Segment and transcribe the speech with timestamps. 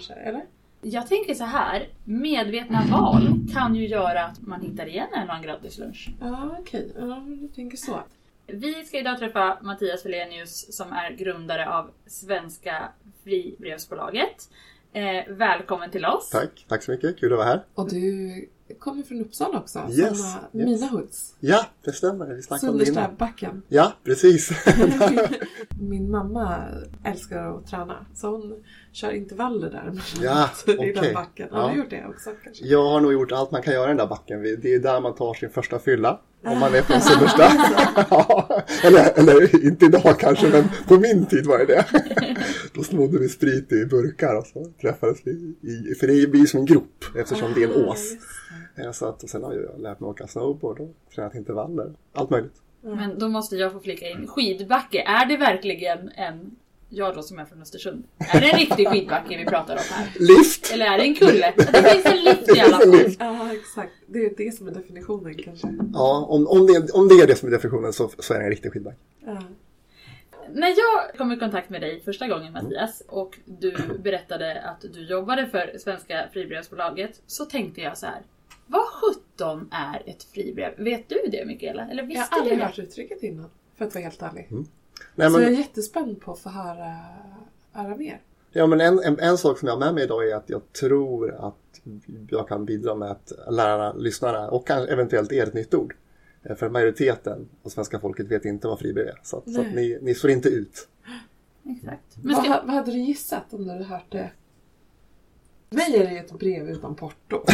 [0.00, 0.44] branscher, eller?
[0.82, 5.34] Jag tänker så här, medvetna val kan ju göra att man hittar igen en och
[5.34, 6.10] annan gratislunch.
[6.20, 6.92] Ja, okej.
[6.98, 8.00] Ja, du tänker så.
[8.46, 12.88] Vi ska idag träffa Mattias Felenius som är grundare av Svenska
[13.24, 14.50] Fribrevsbolaget.
[14.92, 16.30] Eh, välkommen till oss!
[16.30, 17.20] Tack, tack så mycket.
[17.20, 17.64] Kul att vara här.
[17.74, 18.48] Och du
[18.78, 20.52] kommer från Uppsala också, Yes, samma yes.
[20.52, 21.34] Mina Hoods.
[21.40, 22.26] Ja, det stämmer.
[22.26, 22.94] Vi snackade om det innan.
[22.94, 23.62] Sunderstabacken.
[23.68, 24.50] Ja, precis.
[25.80, 26.64] Min mamma
[27.04, 29.92] älskar att träna så hon kör intervaller där.
[30.22, 30.92] Ja, i okej.
[31.02, 31.48] den backen.
[31.50, 31.68] Har Ja.
[31.74, 32.64] du gjort det också kanske?
[32.66, 34.42] Jag har nog gjort allt man kan göra i den där backen.
[34.42, 36.20] Det är där man tar sin första fylla.
[36.44, 37.42] Om man är från Sunnersta.
[38.10, 41.84] ja, eller, eller inte idag kanske, men på min tid var det det.
[42.74, 45.30] Då snodde vi sprit i burkar och så träffades vi.
[45.62, 48.12] I, för det blir som en grop eftersom det är en Ah, ås.
[48.76, 51.92] Eh, Så att, och sen har jag lärt mig åka snowboard och tränat intervaller.
[52.14, 52.54] Allt möjligt.
[52.82, 56.50] Men då måste jag få flika in, skidbacke, är det verkligen en,
[56.90, 60.08] jag då som är från Östersund, är det en riktig skidbacke vi pratar om här?
[60.18, 60.72] Lift!
[60.72, 61.54] Eller är det en kulle?
[61.56, 63.16] Det finns en lift i alla fall.
[63.18, 63.92] Ja, exakt.
[64.06, 65.68] Det är det som är definitionen kanske.
[65.94, 68.44] Ja, om, om, det, om det är det som är definitionen så, så är det
[68.44, 68.96] en riktig skidbacke.
[69.26, 69.42] Ja.
[70.52, 75.06] När jag kom i kontakt med dig första gången Mattias och du berättade att du
[75.06, 78.22] jobbade för Svenska Fribrevsbolaget så tänkte jag så här.
[78.66, 80.72] Vad sjutton är ett fribrev?
[80.76, 81.88] Vet du det Mikaela?
[81.90, 84.48] Eller Jag visste har aldrig hört uttrycket innan, för att vara helt ärlig.
[85.14, 86.96] Nej, Så jag är men, jättespänd på att få höra,
[87.72, 88.20] höra mer.
[88.52, 90.72] ja, men en, en, en sak som jag har med mig idag är att jag
[90.80, 91.54] tror att
[92.30, 95.94] jag kan bidra med att lärarna, lyssnarna och kanske eventuellt er ett nytt ord.
[96.42, 99.20] Eh, För majoriteten av svenska folket vet inte vad fribrev är.
[99.22, 100.88] Så, att, så att ni, ni står inte ut.
[101.64, 102.16] Exakt.
[102.22, 104.30] Men Vad, ska, ha- vad hade du gissat om du hade hört det?
[105.70, 107.42] Mig är det ett brev utan porto.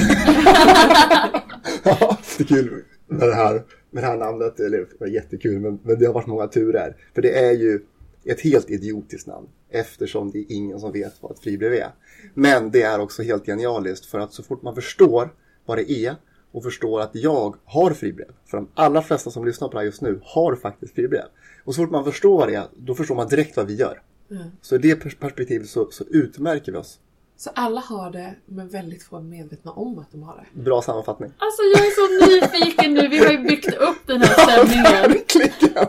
[1.85, 4.61] Ja, det är kul med det här, med det här namnet.
[4.61, 6.97] Eller det var jättekul, men, men det har varit många turer.
[7.15, 7.81] För det är ju
[8.25, 9.47] ett helt idiotiskt namn.
[9.71, 11.91] Eftersom det är ingen som vet vad ett fribrev är.
[12.35, 15.35] Men det är också helt genialiskt för att så fort man förstår
[15.67, 16.17] vad det är
[16.53, 18.31] och förstår att jag har fribrev.
[18.47, 21.25] För de allra flesta som lyssnar på det här just nu har faktiskt fribrev.
[21.65, 24.03] Och så fort man förstår vad det är, då förstår man direkt vad vi gör.
[24.31, 24.43] Mm.
[24.61, 27.01] Så i det pers- perspektivet så, så utmärker vi oss.
[27.39, 30.61] Så alla har det, men väldigt få är medvetna om att de har det.
[30.61, 31.33] Bra sammanfattning.
[31.39, 32.07] alltså jag är så
[32.57, 34.85] nyfiken nu, vi har ju byggt upp den här stämningen.
[34.85, 35.89] Verkligen!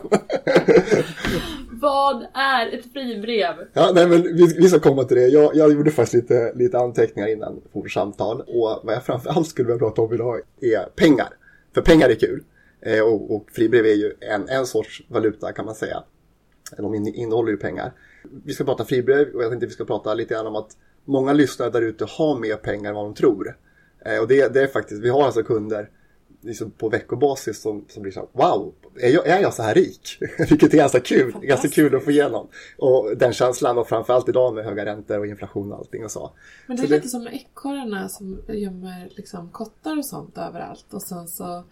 [1.81, 3.55] Vad är ett fribrev?
[3.73, 5.27] Ja, nej, men vi, vi ska komma till det.
[5.27, 8.41] Jag, jag gjorde faktiskt lite, lite anteckningar innan vårt samtal.
[8.41, 11.27] Och vad jag framförallt skulle vilja prata om idag är pengar.
[11.73, 12.43] För pengar är kul.
[12.81, 16.03] Eh, och, och fribrev är ju en, en sorts valuta kan man säga.
[16.77, 17.93] De in- innehåller ju pengar.
[18.45, 20.71] Vi ska prata fribrev och jag tänkte vi ska prata lite grann om att
[21.07, 23.57] många lyssnare där ute har mer pengar än vad de tror.
[24.05, 25.89] Eh, och det, det är faktiskt, vi har alltså kunder
[26.41, 29.73] liksom på veckobasis som, som blir så här, wow, är jag, är jag så här
[29.75, 30.17] rik?
[30.49, 32.47] Vilket är ganska kul, ganska kul att få igenom.
[32.77, 36.31] Och den känslan och framförallt idag med höga räntor och inflation och allting och så.
[36.67, 40.37] Men det Så är det- lite som med ekorrarna som gömmer liksom kottar och sånt
[40.37, 40.85] överallt.
[40.93, 41.63] Och sen så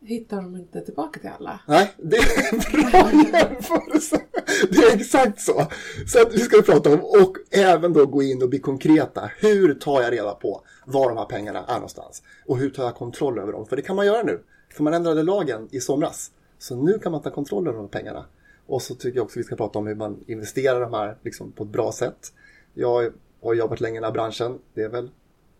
[0.00, 1.60] hittar de inte tillbaka till alla.
[1.68, 2.58] Nej, det är en
[2.90, 3.10] bra
[3.40, 4.20] jämförelse.
[4.70, 5.66] Det är exakt så.
[6.06, 9.30] Så att vi ska prata om och även då gå in och bli konkreta.
[9.38, 12.22] Hur tar jag reda på var de här pengarna är någonstans?
[12.46, 13.66] Och hur tar jag kontroll över dem?
[13.66, 14.42] För det kan man göra nu.
[14.72, 16.30] För man ändrade lagen i somras.
[16.58, 18.26] Så nu kan man ta kontroll över de här pengarna.
[18.66, 21.52] Och så tycker jag också vi ska prata om hur man investerar de här liksom,
[21.52, 22.32] på ett bra sätt.
[22.74, 23.12] Jag
[23.42, 24.58] har jobbat länge i den här branschen.
[24.74, 25.10] Det är väl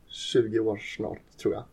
[0.08, 1.64] 20 år snart tror jag.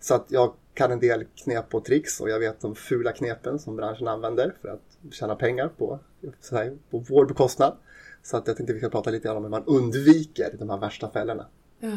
[0.00, 3.58] Så att jag kan en del knep och tricks och jag vet de fula knepen
[3.58, 5.98] som branschen använder för att tjäna pengar på,
[6.40, 7.76] så här, på vår bekostnad.
[8.22, 11.10] Så att jag tänkte vi ska prata lite om hur man undviker de här värsta
[11.10, 11.46] fällorna.
[11.80, 11.96] Ja.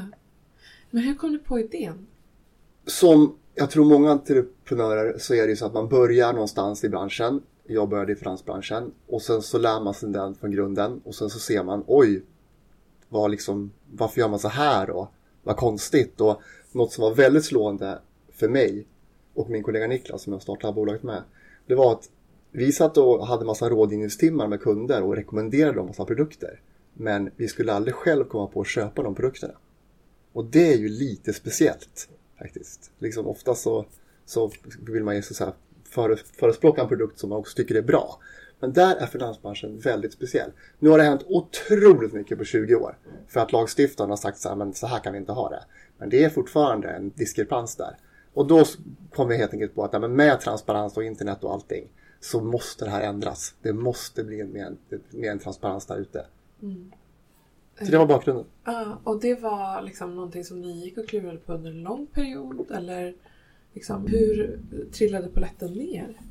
[0.89, 2.07] Men hur kom du på idén?
[2.85, 6.89] Som jag tror många entreprenörer så är det ju så att man börjar någonstans i
[6.89, 7.41] branschen.
[7.63, 11.29] Jag började i finansbranschen och sen så lär man sig den från grunden och sen
[11.29, 12.23] så ser man oj,
[13.09, 15.07] vad liksom, varför gör man så här och
[15.43, 16.41] vad konstigt och
[16.71, 17.99] något som var väldigt slående
[18.31, 18.87] för mig
[19.33, 21.23] och min kollega Niklas som jag startade bolaget med.
[21.65, 22.09] Det var att
[22.57, 26.61] vi satt och hade massa rådgivningstimmar med kunder och rekommenderade dem massa produkter.
[26.93, 29.53] Men vi skulle aldrig själv komma på att köpa de produkterna.
[30.33, 32.09] Och det är ju lite speciellt
[32.39, 32.91] faktiskt.
[32.99, 33.85] Liksom ofta så,
[34.25, 35.53] så vill man ju så här
[36.39, 38.19] förespråka en produkt som man också tycker är bra.
[38.59, 40.51] Men där är finansbranschen väldigt speciell.
[40.79, 42.97] Nu har det hänt otroligt mycket på 20 år.
[43.27, 45.63] För att lagstiftarna har sagt så här, men så här kan vi inte ha det.
[45.97, 47.97] Men det är fortfarande en diskrepans där.
[48.33, 48.65] Och då
[49.13, 51.89] kom vi helt enkelt på att men med transparens och internet och allting
[52.25, 53.55] så måste det här ändras.
[53.61, 54.75] Det måste bli mer,
[55.09, 56.25] mer en transparens där ute.
[57.79, 58.45] Så det var bakgrunden.
[58.63, 62.07] Ja, och det var liksom någonting som ni gick och klurade på under en lång
[62.07, 62.71] period?
[62.71, 63.15] Eller
[63.73, 64.59] liksom, hur
[64.91, 66.21] trillade polletten ner?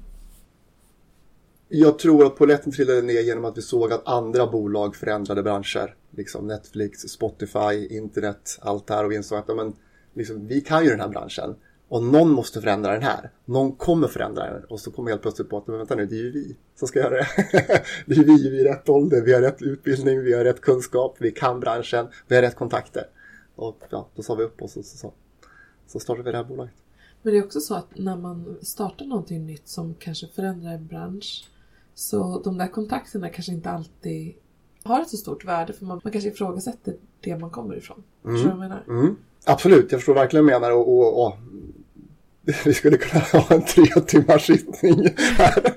[1.69, 5.95] Jag tror att polletten trillade ner genom att vi såg att andra bolag förändrade branscher
[6.11, 9.73] liksom Netflix, Spotify, internet, allt det här och vi insåg att men,
[10.15, 11.57] liksom, vi kan ju den här branschen
[11.89, 13.31] och någon måste förändra den här.
[13.45, 16.15] Någon kommer förändra den och så kommer helt plötsligt på att men vänta nu, det
[16.15, 17.27] är ju vi som ska göra det.
[18.07, 21.17] det är vi, vi är rätt ålder, vi har rätt utbildning, vi har rätt kunskap,
[21.19, 23.05] vi kan branschen, vi har rätt kontakter.
[23.57, 25.13] Och ja, då sa vi upp oss och så, så,
[25.87, 26.75] så startade vi det här bolaget.
[27.23, 30.87] Men det är också så att när man startar någonting nytt som kanske förändrar en
[30.87, 31.49] bransch
[31.95, 34.35] så de där kontakterna kanske inte alltid
[34.85, 38.03] har ett så stort värde för man, man kanske ifrågasätter det man kommer ifrån.
[38.25, 38.37] Mm.
[38.37, 38.85] Du vad jag menar?
[38.89, 39.17] Mm.
[39.45, 41.35] Absolut, jag förstår verkligen vad du menar och, och, och
[42.65, 45.75] vi skulle kunna ha en tre timmars sittning här.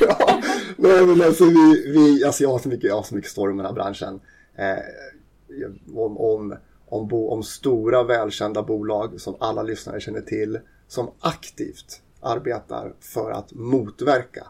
[0.00, 0.40] ja.
[0.76, 3.50] Nej, men alltså, vi, vi, alltså jag, har så mycket, jag har så mycket story
[3.50, 4.20] om den här branschen.
[4.56, 4.78] Eh,
[5.94, 6.56] om, om,
[6.86, 10.58] om, bo, om stora välkända bolag som alla lyssnare känner till.
[10.88, 14.46] Som aktivt arbetar för att motverka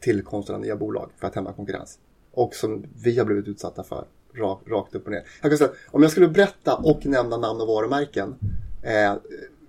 [0.00, 1.98] tillkomsten av nya bolag för att hämma konkurrens.
[2.32, 5.22] Och som vi har blivit utsatta för rakt, rakt upp och ner.
[5.42, 8.34] Jag kan säga, om jag skulle berätta och nämna namn och varumärken.
[8.82, 9.14] Eh,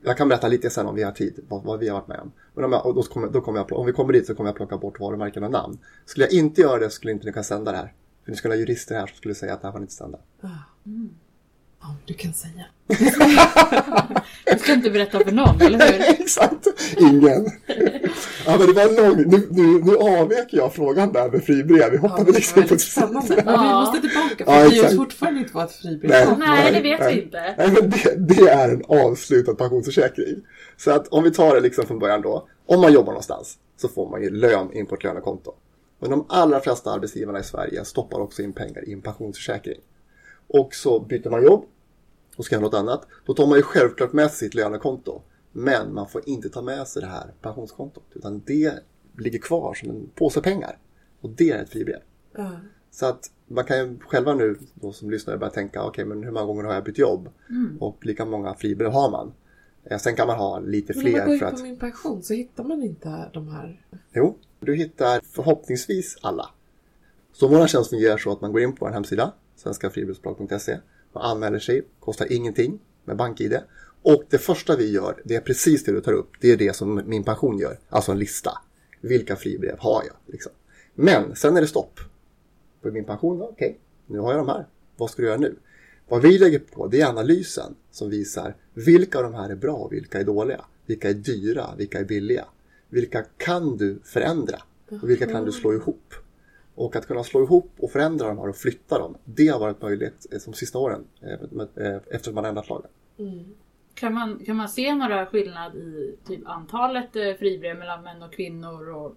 [0.04, 2.20] jag kan berätta lite sen om vi har tid, vad, vad vi har varit med
[2.20, 2.32] om.
[2.54, 4.50] Men om, jag, och då kommer, då kommer jag, om vi kommer dit så kommer
[4.50, 5.78] jag plocka bort varumärken och namn.
[6.06, 7.94] Skulle jag inte göra det skulle inte ni kunna sända det här.
[8.24, 9.94] För ni skulle ha jurister här som skulle säga att det här får ni inte
[9.94, 10.20] sända.
[10.42, 10.48] Ah.
[11.84, 12.66] Ja, du kan säga.
[14.46, 16.02] Du ska inte berätta för någon, eller hur?
[16.22, 17.46] Exakt, ingen.
[18.46, 21.92] Ja, men det var en lång, nu, nu, nu avvek jag frågan där med fribrev.
[21.92, 23.36] Vi Ja, hoppade var liksom på spännande.
[23.36, 23.80] Men vi Ja.
[23.82, 26.22] måste tillbaka för Ja, vi oss fortfarande inte vad ett fribrev Nej.
[26.22, 26.36] är.
[26.38, 27.16] Nej, det vet Nej.
[27.16, 27.56] vi inte.
[27.58, 30.36] Nej, men det, det är en avslutad pensionsförsäkring.
[30.78, 32.48] Så att om vi tar det liksom från början då.
[32.66, 35.54] Om man jobbar någonstans så får man ju lön in på ett lönekonto.
[36.02, 39.80] Men de allra flesta arbetsgivarna i Sverige stoppar också in pengar i en pensionsförsäkring.
[40.48, 41.66] Och så byter man jobb
[42.36, 43.08] och ska göra något annat.
[43.26, 45.22] Då tar man ju självklart med sig sitt lönekonto.
[45.52, 48.04] Men man får inte ta med sig det här pensionskontot.
[48.14, 48.74] Utan det
[49.18, 50.78] ligger kvar som en påse pengar.
[51.22, 52.00] Och det är ett fribrev.
[52.36, 52.52] Ja.
[52.92, 56.32] Så att man kan ju själva nu då som lyssnare börja tänka, okej men hur
[56.32, 57.30] många gånger har jag bytt jobb?
[57.80, 59.34] Och lika många fribrev har man.
[59.84, 61.80] Eh, Sen kan man ha lite Men om man går fler för på att, min
[61.80, 63.86] pension så hittar man inte de här.
[64.14, 66.50] jo, du hittar förhoppningsvis alla.
[67.34, 69.32] Så vår tjänst fungerar så att man går in på en hemsida,
[69.64, 70.78] svenskafribrevsbolag.se,
[71.14, 73.60] man anmäler sig, kostar ingenting med BankID.
[74.02, 76.76] Och det första vi gör, det är precis det du tar upp, det är det
[76.76, 78.52] som min pension gör, alltså en lista.
[79.02, 80.16] Vilka fribrev har jag?
[80.26, 80.52] Liksom.
[80.96, 82.00] Men sen är det stopp.
[82.82, 84.68] På min pension, okej, nu har jag de här.
[84.98, 85.56] Vad ska du göra nu?
[86.08, 89.76] Vad vi lägger på det är analysen som visar vilka av de här är bra
[89.76, 90.66] och vilka är dåliga.
[90.86, 92.46] Vilka är dyra, vilka är billiga.
[92.90, 94.62] Vilka kan du förändra
[95.02, 96.14] och vilka kan du slå ihop.
[96.76, 99.82] Och att kunna slå ihop och förändra de här och flytta dem, det har varit
[99.82, 102.88] möjligt eh, de sista åren eh, eh, eftersom man ändrat lagen.
[103.18, 103.46] Mm.
[103.94, 108.90] Kan man, kan man se några skillnad i typ antalet fribrev mellan män och kvinnor
[108.90, 109.16] och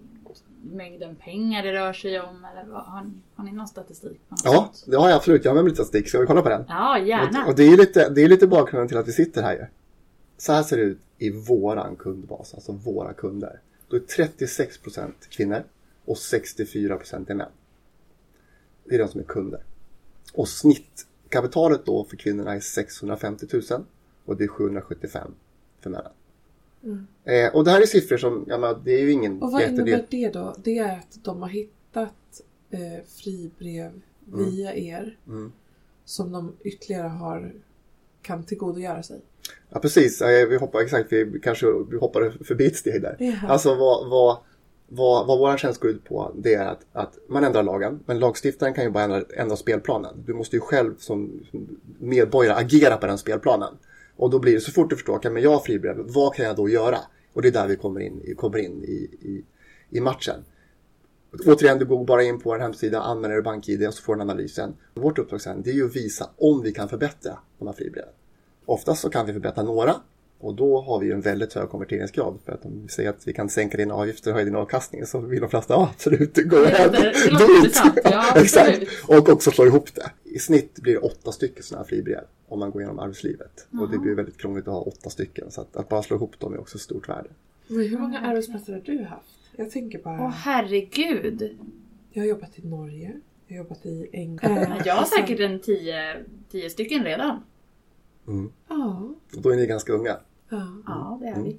[0.62, 2.44] mängden pengar det rör sig om?
[2.44, 4.20] Eller har, ni, har ni någon statistik?
[4.28, 5.44] på något Ja, det har jag absolut.
[5.44, 6.08] Jag har med mig lite statistik.
[6.08, 6.64] Ska vi kolla på den?
[6.68, 7.42] Ja, gärna.
[7.42, 9.66] Och, och det är lite, det är lite bakgrunden till att vi sitter här ju.
[10.38, 13.60] Så här ser det ut i våran kundbas, alltså våra kunder.
[13.88, 15.64] Då är 36% kvinnor
[16.06, 17.48] och 64% är män.
[18.84, 19.64] Det är de som är kunder.
[20.34, 23.84] Och snittkapitalet då för kvinnorna är 650 000
[24.24, 25.34] och det är 775
[25.80, 26.12] för männen.
[26.84, 27.06] Mm.
[27.24, 29.60] Eh, och det här är siffror som, ja men det är ju ingen Och vad
[29.62, 29.88] jättedel.
[29.88, 30.54] innebär det då?
[30.64, 35.52] Det är att de har hittat eh, fribrev via er Mm.
[36.04, 37.54] som de ytterligare har
[38.22, 39.20] kan tillgodogöra sig.
[39.70, 43.16] Ja precis, Eh, vi hoppar exakt, vi kanske vi hoppade förbi ett steg där.
[43.18, 43.48] Ja.
[43.48, 44.38] Alltså vad, vad,
[44.88, 48.18] vad, vad vår tjänst går ut på det är att, att man ändrar lagen men
[48.18, 50.24] lagstiftaren kan ju bara ändra, ändra spelplanen.
[50.26, 53.74] Du måste ju själv som som medborgare agera på den spelplanen.
[54.16, 56.46] Och då blir det så fort du förstår, okay, men jag har fribrev, vad kan
[56.46, 56.98] jag då göra?
[57.32, 59.44] Och det är där vi kommer in, kommer in i, i,
[59.90, 60.44] i matchen.
[61.46, 64.74] Återigen, du går bara in på en hemsida, använder BankID och så får du analysen.
[64.94, 68.12] Vårt uppdrag sen det är ju att visa om vi kan förbättra de här fribreven.
[68.66, 69.94] Oftast så kan vi förbättra några
[70.38, 72.38] och då har vi en väldigt hög konverteringsgrad.
[72.44, 75.06] För att om vi säger att vi kan sänka dina avgifter och höja din avkastning
[75.06, 76.90] så vill de flesta ja, absolut gå Det ahead.
[77.30, 78.24] låter- ja.
[78.40, 78.82] Exakt.
[79.08, 80.10] Och också slå ihop det.
[80.24, 83.66] I snitt blir det åtta stycken sådana här fribrev om man går igenom arbetslivet.
[83.80, 85.50] Och det blir väldigt krångligt att ha åtta stycken.
[85.50, 87.28] Så att, att bara slå ihop dem är också ett stort värde.
[87.68, 89.26] Men hur många arbetsplatser har du haft?
[89.56, 90.20] Jag tänker bara...
[90.24, 91.58] Åh herregud!
[92.12, 93.12] Jag har jobbat i Norge.
[93.46, 94.82] Jag har jobbat i England.
[94.84, 96.16] Jag har säkert en tio,
[96.50, 97.42] tio stycken redan.
[98.28, 98.52] Mm.
[98.68, 99.14] Ja.
[99.36, 100.16] Och då är ni ganska unga.
[100.48, 100.66] ja.
[100.86, 101.58] Ja, det är vi.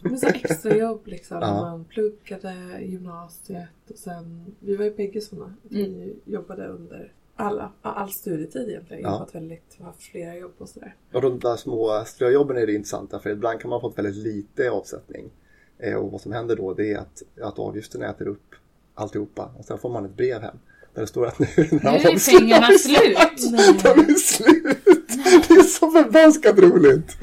[0.00, 1.38] Men så extrajobb liksom.
[1.40, 1.46] Ja.
[1.54, 4.54] När man pluggade gymnasiet och sen...
[4.60, 5.54] Vi var ju bägge sådana.
[5.62, 9.02] Vi jobbade under alla, all studietid egentligen.
[9.02, 9.12] Ja.
[9.12, 10.94] Jobbat väldigt, haft flera jobb och sådär.
[11.12, 14.70] Och de där små ströjobben är det intressanta för ibland kan man fått väldigt lite
[14.70, 15.30] avsättning.
[15.78, 18.54] Eh, och vad som händer då det är att, att avgiften äter upp
[18.94, 20.56] alltihopa och sen får man ett brev hem.
[20.94, 23.52] Där det står att nu Nu är pengarna slut!
[23.82, 25.03] De är slut!
[25.48, 27.16] Det är så förbaskat roligt!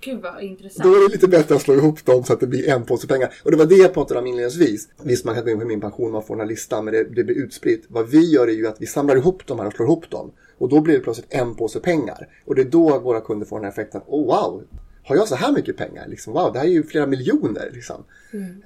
[0.00, 0.84] Gud vad intressant.
[0.84, 3.06] Då är det lite bättre att slå ihop dem så att det blir en påse
[3.06, 3.34] pengar.
[3.44, 4.88] Och det var det jag pratade om inledningsvis.
[5.02, 7.04] Visst, man kan gå in på min pension, man får den här listan, men det,
[7.04, 7.84] det blir utspritt.
[7.88, 10.30] Vad vi gör är ju att vi samlar ihop de här och slår ihop dem.
[10.58, 12.28] Och då blir det plötsligt en påse pengar.
[12.44, 14.00] Och det är då våra kunder får den här effekten.
[14.06, 14.62] Oh wow!
[15.04, 16.08] Har jag så här mycket pengar?
[16.08, 17.70] Liksom, wow, det här är ju flera miljoner.
[17.72, 18.04] Liksom.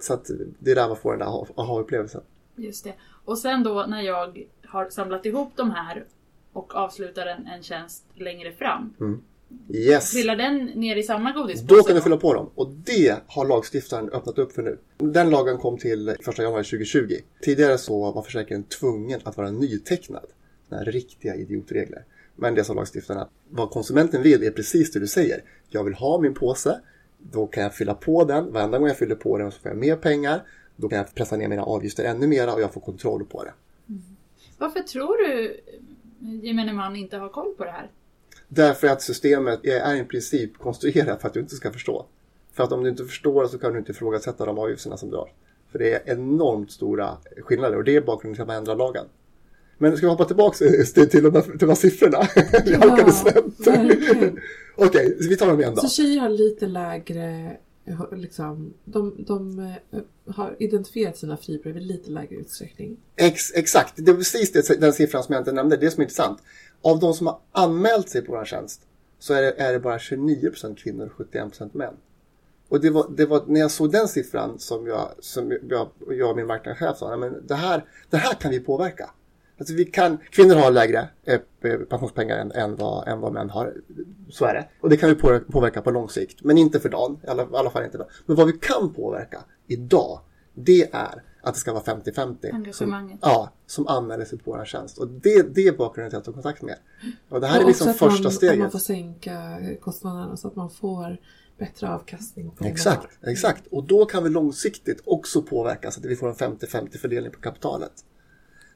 [0.00, 2.20] Så att det är där man får den där aha- aha-upplevelsen.
[2.56, 2.94] Just det.
[3.24, 6.04] Och sen då när jag har samlat ihop de här
[6.52, 8.94] och avslutar en, en tjänst längre fram.
[9.68, 10.10] Yes!
[10.10, 11.74] Trillar den ner i samma godispåse?
[11.74, 12.50] Då kan du fylla på dem.
[12.54, 14.78] Och det har lagstiftaren öppnat upp för nu.
[14.98, 17.14] Den lagen kom till 1 januari 2020.
[17.40, 20.26] Tidigare så var försäkringen tvungen att vara nytecknad.
[20.68, 22.04] Såna riktiga idiotregler.
[22.36, 25.42] Men det som lagstiftarna, vad konsumenten vill är precis det du säger.
[25.68, 26.80] Jag vill ha min påse.
[27.18, 28.52] Då kan jag fylla på den.
[28.52, 30.42] Varenda gång jag fyller på den så får jag mer pengar.
[30.76, 33.52] Då kan jag pressa ner mina avgifter ännu mera och jag får kontroll på det.
[34.58, 35.60] Varför tror du
[36.20, 37.90] gemene man inte har koll på det här?
[38.48, 42.06] Därför att systemet är i princip konstruerat för att du inte ska förstå.
[42.52, 45.28] För att om du inte förstår så kan du inte ifrågasätta de avgifterna som dras.
[45.72, 49.04] För det är enormt stora skillnader och det är bakgrunden till att man ändrar lagen.
[49.78, 52.18] Men ska vi hoppa tillbaka till, till, de, här, till de här siffrorna?
[52.64, 53.66] Vi halkade snett.
[53.66, 54.40] verkligen.
[54.76, 55.80] Okej, så vi tar dem igen då.
[55.80, 57.56] Så tjejer har lite lägre,
[58.12, 60.00] liksom, de, de eh,
[60.34, 62.96] har identifierat sina fribrev i lite lägre utsträckning.
[63.16, 65.76] Ex, exakt, det är precis det, den siffran som jag inte nämnde.
[65.76, 66.42] Det som är intressant.
[66.82, 68.86] Av de som har anmält sig på vår tjänst
[69.18, 71.94] så är det, är det bara 29% kvinnor och 71% män.
[72.68, 76.30] Och det var, det var när jag såg den siffran som jag, som jag, jag
[76.30, 79.10] och min marknadschef sa, men det här, det här kan vi påverka.
[79.60, 81.40] Alltså vi kan, kvinnor har lägre eh,
[81.90, 83.74] pensionspengar än, än, vad, än vad män har.
[84.30, 84.68] Så är det.
[84.80, 86.44] Och det kan vi på- påverka på lång sikt.
[86.44, 87.20] Men inte för dagen.
[87.24, 88.08] I alla, alla fall inte idag.
[88.26, 90.20] Men vad vi kan påverka idag,
[90.54, 92.12] det är att det ska vara 50-50.
[92.12, 93.18] Som, Engagemanget.
[93.22, 94.98] ja, som anmäler sig på vår tjänst.
[94.98, 96.76] Och det, det är bakgrunden till att jag tog kontakt med.
[97.28, 98.52] Och det här är Och liksom också att första man, steget.
[98.54, 101.16] Att man får sänka kostnaderna så att man får
[101.58, 103.66] bättre avkastning Exakt, exakt.
[103.70, 107.40] Och då kan vi långsiktigt också påverka så att vi får en 50-50 fördelning på
[107.40, 107.92] kapitalet.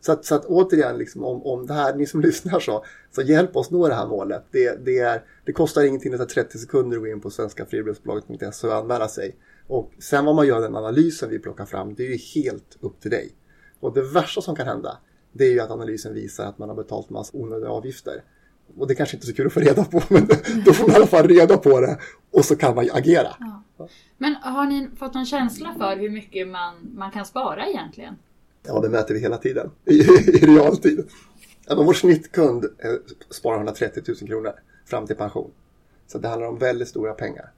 [0.04, 3.22] Så att, så att återigen, liksom, om, om det här, ni som lyssnar så, så
[3.22, 4.44] hjälp oss nå det här målet.
[4.50, 8.66] Det, det, är, det kostar ingenting, det tar 30 sekunder att gå in på svenskafribrevsbolaget.se
[8.66, 9.36] och anmäla sig.
[9.66, 13.00] Och sen vad man gör den analysen vi plockar fram, det är ju helt upp
[13.00, 13.32] till dig.
[13.80, 14.98] Och det värsta som kan hända,
[15.32, 18.22] det är ju att analysen visar att man har betalt massa onödiga avgifter.
[18.78, 20.28] Och det kanske inte är så kul att få reda på, men
[20.64, 21.98] då får man i alla fall reda på det
[22.30, 23.36] och så kan man agera.
[24.18, 28.14] Men har ni fått någon känsla för hur mycket man, man kan spara egentligen?
[28.66, 31.08] Ja, det mäter vi hela tiden i, i realtid.
[31.66, 32.92] Ja, men vår snittkund eh,
[33.30, 34.52] sparar 130 000 kronor
[34.86, 35.50] fram till pension.
[36.06, 37.52] Så det handlar om väldigt stora pengar.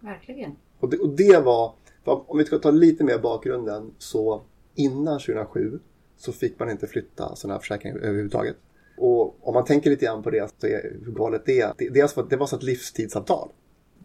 [0.00, 0.56] Verkligen.
[0.80, 1.74] Och det, och det var,
[2.04, 4.42] om vi ska ta lite mer bakgrunden, så
[4.74, 5.78] innan 2007
[6.16, 8.56] så fick man inte flytta sådana här försäkringar överhuvudtaget.
[8.96, 11.74] Och om man tänker lite grann på det, så är, hur galet det är.
[11.78, 11.88] Det,
[12.30, 13.48] det var så ett livstidsavtal.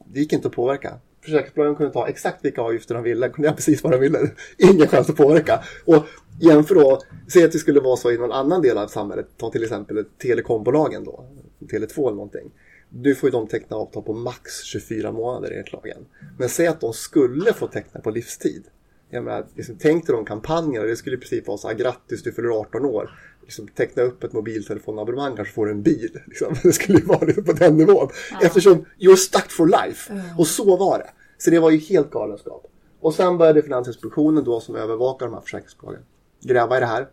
[0.05, 0.99] Det gick inte att påverka.
[1.27, 4.19] Försäkringsbolagen kunde ta exakt vilka avgifter de ville, kunde göra precis vad de ville.
[4.57, 5.63] Ingen chans att påverka.
[5.85, 6.05] Och
[6.39, 7.01] jämför då,
[7.33, 10.05] säg att det skulle vara så i någon annan del av samhället, ta till exempel
[10.17, 11.25] telekombolagen då,
[11.59, 12.51] Tele2 eller någonting.
[12.89, 16.05] Nu får ju de teckna avtal på max 24 månader enligt lagen.
[16.37, 18.63] Men säg att de skulle få teckna på livstid.
[19.09, 22.23] Jag menar, liksom, tänk dig de kampanjerna, det skulle i princip vara så här, grattis
[22.23, 23.09] du fyller 18 år.
[23.41, 26.19] Liksom, teckna upp ett mobiltelefonabonnemang kanske får du en bil.
[26.25, 26.55] Liksom.
[26.63, 28.09] Det skulle ju vara lite på den nivån.
[28.41, 30.13] Eftersom you're stuck for life.
[30.37, 31.09] Och så var det.
[31.37, 32.67] Så det var ju helt galenskap.
[32.99, 36.01] Och sen började Finansinspektionen då som övervakar de här försäkringsbolagen
[36.41, 37.07] gräva i det här.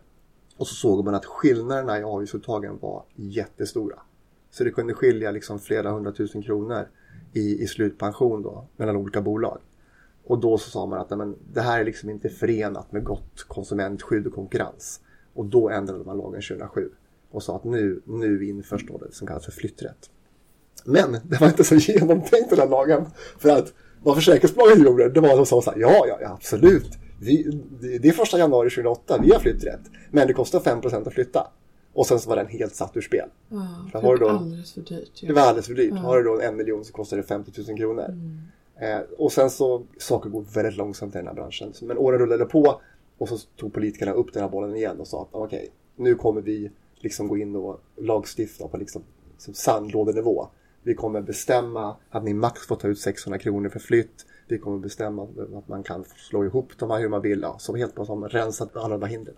[0.57, 3.99] Och så såg man att skillnaderna i avgiftsuttagen var jättestora.
[4.51, 6.87] Så det kunde skilja liksom flera hundratusen kronor
[7.33, 9.59] i, i slutpension då, mellan olika bolag.
[10.23, 13.03] Och då så sa man att nej, men, det här är liksom inte förenat med
[13.03, 14.99] gott konsumentskydd och konkurrens.
[15.33, 16.89] Och då ändrade man lagen 2007
[17.31, 20.09] och sa att nu, nu införs då det som kallas för flytträtt.
[20.85, 23.05] Men det var inte så genomtänkt den här lagen.
[23.37, 23.73] För att
[24.05, 26.89] vad försäkringsbolagen gjorde, det var att de sa så här, ja, ja, ja absolut.
[27.21, 27.43] Vi,
[28.01, 29.79] det är första januari 2008, vi har flytträtt.
[30.11, 31.47] Men det kostar 5% att flytta.
[31.93, 33.29] Och sen så var den helt satt ur spel.
[33.49, 35.11] Ja, För det var då- alldeles för dyrt.
[35.23, 35.27] ju.
[35.27, 35.93] Det var alldeles för dyrt.
[35.93, 35.97] Ja.
[35.99, 38.05] Har du då en miljon så kostar det 50 000 kronor.
[38.81, 41.73] Eh, och sen så, saker går väldigt långsamt i den här branschen.
[41.81, 42.81] Men åren rullade på
[43.17, 46.41] och så tog politikerna upp den här bollen igen och sa att okej, nu kommer
[46.41, 49.01] vi liksom gå in och lagstifta på liksom,
[49.33, 50.47] liksom sandlådenivå.
[50.85, 54.25] Vi kommer bestämma att ni max får ta ut 600 kronor för flytt.
[54.47, 55.23] Vi kommer bestämma
[55.57, 57.39] att man kan slå ihop de här hur man vill.
[57.41, 59.35] Ja, så helt bara som rensat alla de här hindren.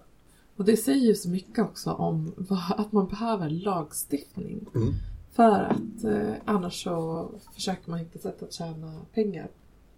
[0.57, 4.67] Och det säger ju så mycket också om vad, att man behöver lagstiftning.
[4.75, 4.93] Mm.
[5.31, 9.49] För att eh, annars så försöker man hitta sätt att tjäna pengar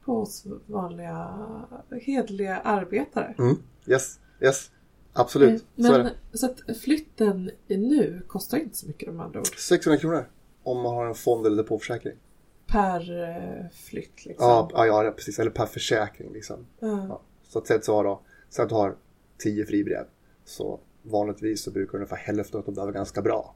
[0.06, 1.48] på oss vanliga
[2.02, 3.36] hederliga arbetare.
[3.40, 3.56] Mm.
[3.88, 4.72] Yes, yes.
[5.14, 6.38] Absolut, Eh, så är Men, det.
[6.38, 9.60] så att flytten nu kostar inte så mycket de andra ord.
[9.60, 10.26] 600 kronor
[10.72, 12.18] om man har en fond eller depåförsäkring.
[12.68, 14.48] Per eh, flytt liksom.
[14.48, 15.40] Ja, ja, ja, precis.
[15.40, 16.66] Eller per försäkring liksom.
[16.80, 17.06] Ja.
[17.10, 17.22] Ja.
[17.44, 18.96] Så att säg att så har då, säg att du har
[19.38, 20.06] 10 fribrev.
[20.46, 23.56] Så vanligtvis så brukar ungefär hälften av dem där vara ganska bra.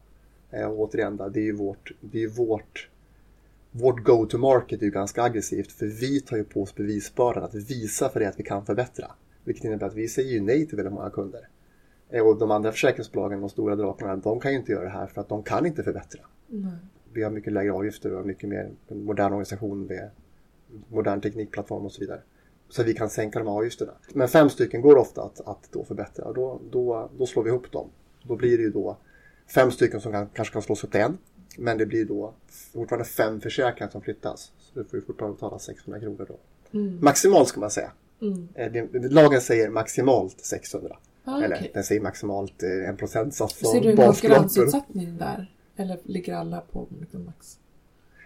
[0.51, 2.89] Eh, och återigen, där, det är ju vårt, det är ju vårt,
[3.72, 5.72] vårt go-to-market är ju ganska aggressivt.
[5.72, 9.12] För vi tar ju på oss bevisbördan att visa för det att vi kan förbättra.
[9.43, 11.48] Vilket innebär att vi säger ju nej till väldigt många kunder.
[12.10, 15.08] Eh, och de andra försäkringsbolagen, de stora drakarna, de kan ju inte göra det här
[15.08, 16.22] för att de kan inte förbättra.
[16.48, 16.72] Nej.
[17.13, 20.10] Vi har mycket lägre avgifter och mycket mer modern organisation med
[20.88, 22.22] modern teknikplattform och så vidare.
[22.70, 23.91] Så vi kan sänka de här avgifterna.
[24.13, 27.50] Men fem stycken går ofta att, att då förbättra och då, då, då slår vi
[27.50, 27.89] ihop dem.
[28.24, 28.98] Då blir det ju då
[29.48, 31.17] fem stycken som kan, kanske kan slås upp till en.
[31.58, 32.34] Men det blir då
[32.74, 34.51] fortfarande fem försäkringar som flyttas.
[34.58, 36.39] Så du får ju fortfarande betala 600 kronor då.
[36.79, 36.98] Mm.
[37.01, 37.91] Maximalt ska man säga.
[38.22, 38.48] Mm.
[38.55, 40.98] Eh, Lagen säger maximalt 600.
[41.25, 41.72] Ah, Eller okej.
[41.74, 45.52] den säger maximalt eh, en procentsats Ser du en konkurrensutsättning där?
[45.75, 47.60] Eller ligger alla på liksom max?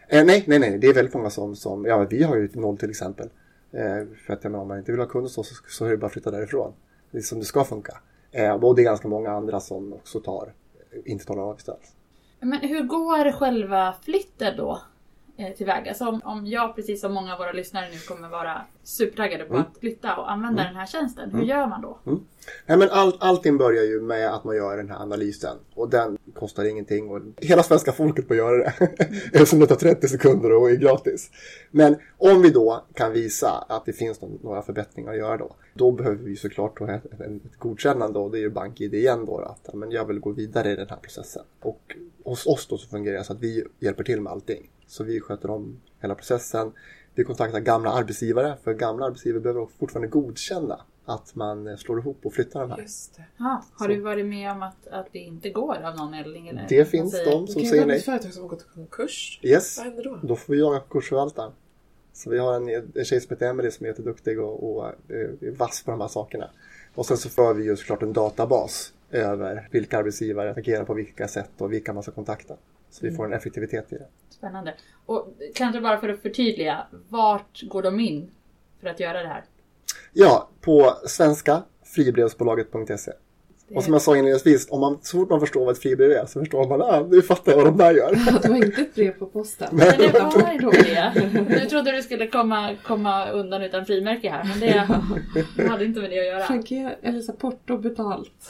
[0.08, 2.78] Eh, nej, nej, nej, det är väldigt många som, som ja vi har ju noll
[2.78, 3.30] till exempel.
[3.72, 5.98] Eh, för att jag menar, om man inte vill ha kunder så, så är det
[5.98, 6.74] bara att flytta därifrån.
[7.12, 7.98] Det är som det ska funka.
[8.32, 10.54] Eh, och det är ganska många andra som också tar,
[11.06, 11.94] inte tar några avgifter alls.
[12.40, 14.82] Men hur går själva flytten då
[15.58, 15.94] tillväga?
[15.94, 19.54] Så om, om jag, precis som många av våra lyssnare nu, kommer vara supertaggade på
[19.54, 19.66] Mm.
[19.72, 22.00] att flytta och använda den här tjänsten, hur gör man då?
[22.66, 25.58] Nej, men all, allting börjar ju med att man gör den här analysen.
[25.74, 27.10] Och den kostar ingenting.
[27.10, 28.74] Och hela svenska folket får göra det.
[29.34, 31.32] Eftersom det tar 30 sekunder och är gratis.
[31.72, 35.56] Men om vi då kan visa att det finns några förbättringar att göra då.
[35.74, 39.38] Då behöver vi såklart ett, ett, ett godkännande och det är ju BankID igen då.
[39.40, 41.44] Att men jag vill gå vidare i den här processen.
[41.62, 44.70] Och hos oss då så fungerar det så att vi hjälper till med allting.
[44.88, 46.72] Så vi sköter om hela processen.
[47.16, 48.58] Vi kontaktar gamla arbetsgivare.
[48.64, 52.78] För gamla arbetsgivare behöver fortfarande godkänna att man eh, slår ihop och flyttar de här.
[52.78, 53.24] Just det.
[53.38, 53.92] Ja, har Så.
[53.94, 56.48] du varit med om att, att det inte går av någon anledning?
[56.48, 57.98] Eller Det finns säger- de Det som kan ju säger nej.
[57.98, 59.40] ett företag som har gått i konkurs.
[59.44, 60.20] Yes, Vad händer då?
[60.24, 61.52] då får vi jaga konkursförvaltaren.
[62.14, 64.94] Så vi har en, en tjej som heter Emelie som är jätteduktig och, och eh,
[65.42, 66.50] är vass på de här sakerna.
[66.96, 71.28] Och sen så för vi ju såklart en databas över vilka arbetsgivare agerar på vilka
[71.28, 72.56] sätt och vilka man ska kontakta.
[72.90, 74.08] Så vi får en effektivitet i det.
[74.30, 74.74] Spännande.
[75.06, 78.32] Och kanske bara för att förtydliga, vart går de in
[78.82, 79.44] för att göra det här?
[80.14, 83.12] Ja, på svenska fribrevsbolaget.se.
[83.76, 86.26] Och som jag sa inledningsvis, om man, så fort man förstår vad ett fribrev är
[86.26, 88.12] så förstår man, ah, nu fattar jag vad de där gör.
[88.42, 89.68] Det var inte ett brev på posten.
[89.72, 91.32] Men det var nog det.
[91.50, 94.88] Nu trodde du skulle komma, komma undan utan frimärke här, men det,
[95.56, 96.44] det hade inte med det att göra.
[96.44, 98.32] Franké, eller så porto betalt.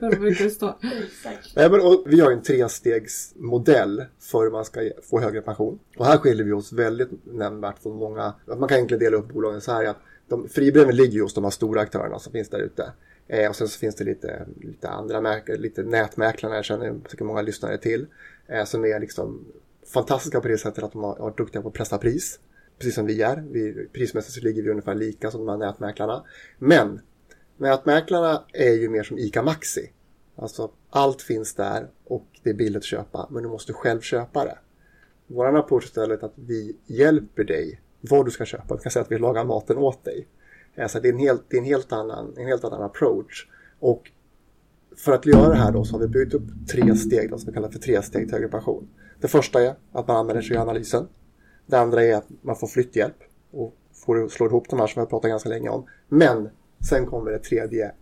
[0.00, 0.74] Brukar stå?
[1.06, 1.56] Exakt.
[1.56, 5.78] Nej, men, och vi har en trestegsmodell för hur man ska ge- få högre pension.
[5.96, 8.34] Och här skiljer vi oss väldigt nämnvärt från många.
[8.46, 9.96] Man kan egentligen dela upp bolagen så här att
[10.28, 12.92] de, fribreven ligger ju hos de här stora aktörerna som finns där ute.
[13.28, 17.24] Eh, och sen så finns det lite, lite andra märken, lite nätmäklarna jag känner tycker
[17.24, 18.06] många lyssnare till.
[18.46, 19.44] Eh, som är liksom
[19.92, 22.40] fantastiska på det sättet att de har varit duktiga på att pressa pris.
[22.78, 23.44] Precis som vi är.
[23.50, 26.24] Vi, prismässigt så ligger vi ungefär lika som de här nätmäklarna.
[26.58, 27.00] Men
[27.56, 29.90] nätmäklarna är ju mer som ICA Maxi.
[30.36, 34.44] Alltså allt finns där och det är billigt att köpa men du måste själv köpa
[34.44, 34.58] det.
[35.26, 38.76] Vår approach är istället att vi hjälper dig vad du ska köpa.
[38.76, 40.26] Vi kan säga att vi lagar maten åt dig.
[40.78, 43.48] Alltså det är en helt, det är en helt, annan, en helt annan approach.
[43.80, 44.10] Och
[44.96, 47.46] för att göra det här då så har vi byggt upp tre steg då, som
[47.46, 48.88] vi kallar för tre steg till högre pension.
[49.20, 51.08] Det första är att man använder sig av analysen.
[51.66, 53.16] Det andra är att man får flytthjälp
[53.50, 55.86] och får slå ihop de här som vi har pratat ganska länge om.
[56.08, 56.48] Men
[56.88, 57.92] sen kommer det tredje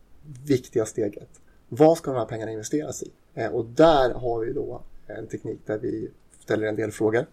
[0.46, 1.28] viktiga steget.
[1.68, 3.10] Vad ska de här pengarna investeras i?
[3.34, 6.10] Eh, och där har vi då en teknik där vi
[6.40, 7.26] ställer en del frågor.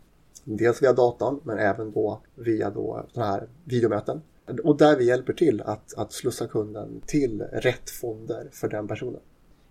[0.44, 4.22] Dels via datorn men även då via då sådana här videomöten.
[4.64, 9.22] Och där vi hjälper till att, att slussa kunden till rätt fonder för den personen.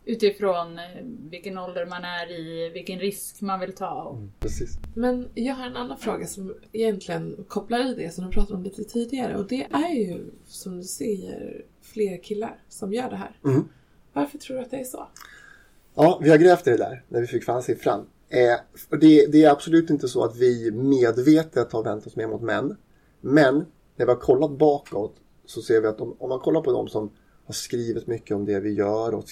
[0.04, 0.84] Utifrån eh,
[1.30, 4.02] vilken ålder man är i, vilken risk man vill ta.
[4.02, 4.78] Och, Precis.
[4.94, 8.62] Men jag har en annan fråga som egentligen kopplar i det som du pratade om
[8.62, 9.36] lite tidigare.
[9.36, 13.36] Och det är ju, som du säger, fler killar som gör det här.
[13.44, 13.68] Mm.
[14.12, 15.08] Varför tror du att det är så?
[15.94, 18.06] Ja, vi har grävt i det där när vi fick fram siffran.
[18.28, 22.42] Eh, det, det är absolut inte så att vi medvetet har vänt oss mer mot
[22.42, 22.76] män.
[23.20, 23.66] Men
[24.00, 25.14] när vi har kollat bakåt
[25.46, 27.10] så ser vi att om, om man kollar på de som
[27.44, 29.24] har skrivit mycket om det vi gör och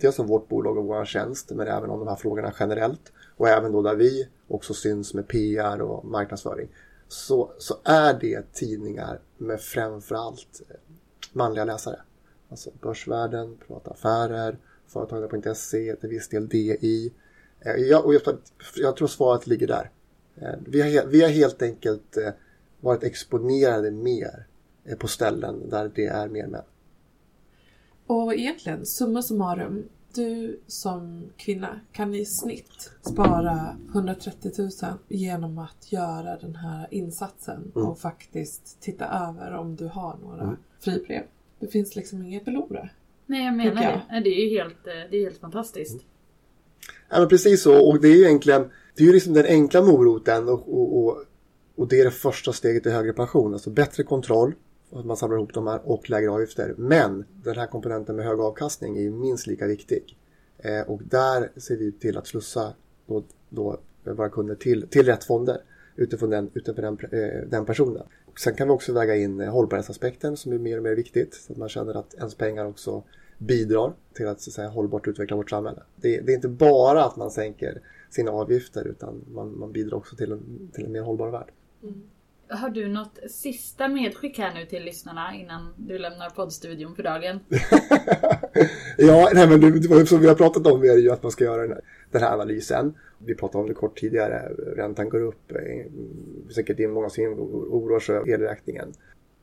[0.00, 3.48] dels om vårt bolag och vår tjänst men även om de här frågorna generellt och
[3.48, 6.68] även då där vi också syns med PR och marknadsföring
[7.08, 10.76] så, så är det tidningar med framförallt eh,
[11.32, 12.00] manliga läsare.
[12.48, 17.12] Alltså Börsvärlden, Privata Affärer, företagare.se, till viss del DI.
[17.60, 18.22] Eh, jag, och jag,
[18.76, 19.90] jag tror svaret ligger där.
[20.36, 22.32] Eh, vi har, vi har helt enkelt eh,
[22.86, 24.46] varit exponerade mer
[24.84, 26.62] eh, på ställen där det är mer män.
[28.06, 29.84] Och egentligen, summa summarum.
[30.14, 34.70] Du som kvinna kan i snitt spara 130 000
[35.08, 37.88] genom att göra den här insatsen Mm.
[37.88, 40.56] och faktiskt titta över om du har några Mm.
[40.80, 41.22] fribrev.
[41.58, 42.88] Det finns liksom inget att förlora.
[43.26, 44.00] Nej jag menar jag.
[44.10, 44.20] det.
[44.30, 46.00] Det är ju helt, eh, det är helt fantastiskt.
[47.08, 47.88] Ja, men precis så.
[47.88, 51.24] Och det är ju egentligen det är ju liksom den enkla moroten och, och, och,
[51.76, 53.52] och det är det första steget till högre pension.
[53.52, 54.54] Alltså bättre kontroll,
[54.92, 56.74] att man samlar ihop de här och lägre avgifter.
[56.76, 60.16] Men den här komponenten med hög avkastning är ju minst lika viktig.
[60.58, 62.72] Eh, och där ser vi till att slussa
[63.06, 65.60] då, då våra kunder till, till rätt fonder
[65.96, 68.02] utifrån den, utifrån den, eh, den personen.
[68.26, 71.34] Och sen kan vi också väga in hållbarhetsaspekten som är mer och mer viktigt.
[71.34, 73.02] Så att man känner att ens pengar också
[73.38, 75.82] bidrar till att, så att säga, hållbart utveckla vårt samhälle.
[75.96, 80.16] Det, det är inte bara att man sänker sina avgifter utan man, man bidrar också
[80.16, 81.50] till en, till en mer hållbar värld.
[81.86, 82.02] Mm.
[82.48, 87.40] Har du något sista medskick här nu till lyssnarna innan du lämnar poddstudion för dagen?
[88.98, 91.44] ja, nej, men det, det som vi har pratat om är ju att man ska
[91.44, 92.94] göra den här, den här analysen.
[93.18, 94.52] Vi pratade om det kort tidigare.
[94.76, 95.50] Räntan går upp.
[95.50, 98.92] Eh, mm, säkert det är många som oroar sig över elräkningen.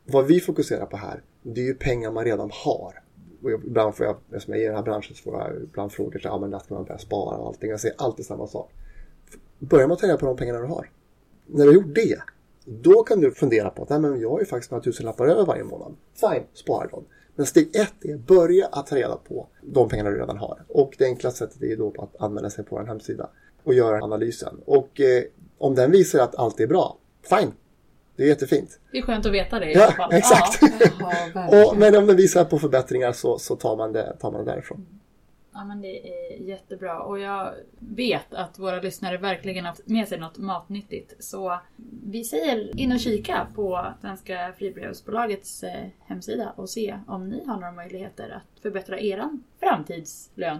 [0.05, 2.99] Vad vi fokuserar på här, det är ju pengar man redan har.
[3.43, 5.91] Och ibland får jag, eftersom jag är i den här branschen, så får jag ibland
[5.91, 7.69] frågor så här, ja men när ska man börja spara och allting.
[7.69, 8.71] Jag säger alltid samma sak.
[9.59, 10.89] Börja med att ta reda på de pengarna du har.
[11.45, 12.19] När du har gjort det,
[12.65, 15.45] då kan du fundera på att nej, men jag har ju faktiskt några tusenlappar över
[15.45, 15.95] varje månad.
[16.19, 17.03] Fine, spara dem.
[17.35, 20.63] Men steg ett är börja att ta reda på de pengarna du redan har.
[20.67, 23.29] Och det enklaste sättet är då att anmäla sig på en hemsida
[23.63, 24.59] och göra analysen.
[24.65, 25.23] Och eh,
[25.57, 26.97] om den visar att allt är bra,
[27.29, 27.51] fine.
[28.15, 28.79] Det är jättefint.
[28.91, 30.13] Det är skönt att veta det i alla Ja, fall.
[30.13, 30.59] exakt.
[30.61, 31.67] Jaha, verkligen.
[31.67, 34.51] Och, men om den visar på förbättringar så, så tar, man det, tar man det
[34.51, 34.85] därifrån.
[35.53, 40.07] Ja men det är jättebra och jag vet att våra lyssnare verkligen har haft med
[40.07, 41.23] sig något matnyttigt.
[41.23, 41.59] Så
[42.03, 47.55] vi säger in och kika på Svenska Fribrevsbolagets eh, hemsida och se om ni har
[47.55, 50.59] några möjligheter att förbättra eran framtidslön.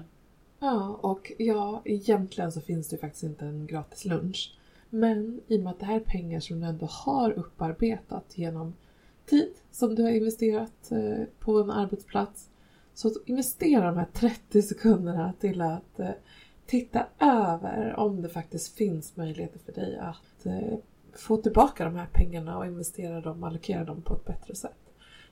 [0.60, 4.58] Ja, och ja, egentligen så finns det faktiskt inte en gratis lunch.
[4.90, 8.74] Men i och med att det här är pengar som du ändå har upparbetat genom
[9.26, 12.50] tid som du har investerat eh, på en arbetsplats.
[12.94, 16.10] Så att investera de här 30 sekunderna till att eh,
[16.66, 20.78] titta över om det faktiskt finns möjligheter för dig att eh,
[21.14, 24.78] få tillbaka de här pengarna och investera dem allokera dem på ett bättre sätt.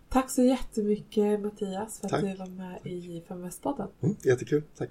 [0.09, 2.21] Tack så jättemycket Mattias för att Tack.
[2.21, 3.87] du var med i Feminvestpodden.
[4.01, 4.89] Mm, jättekul, tack.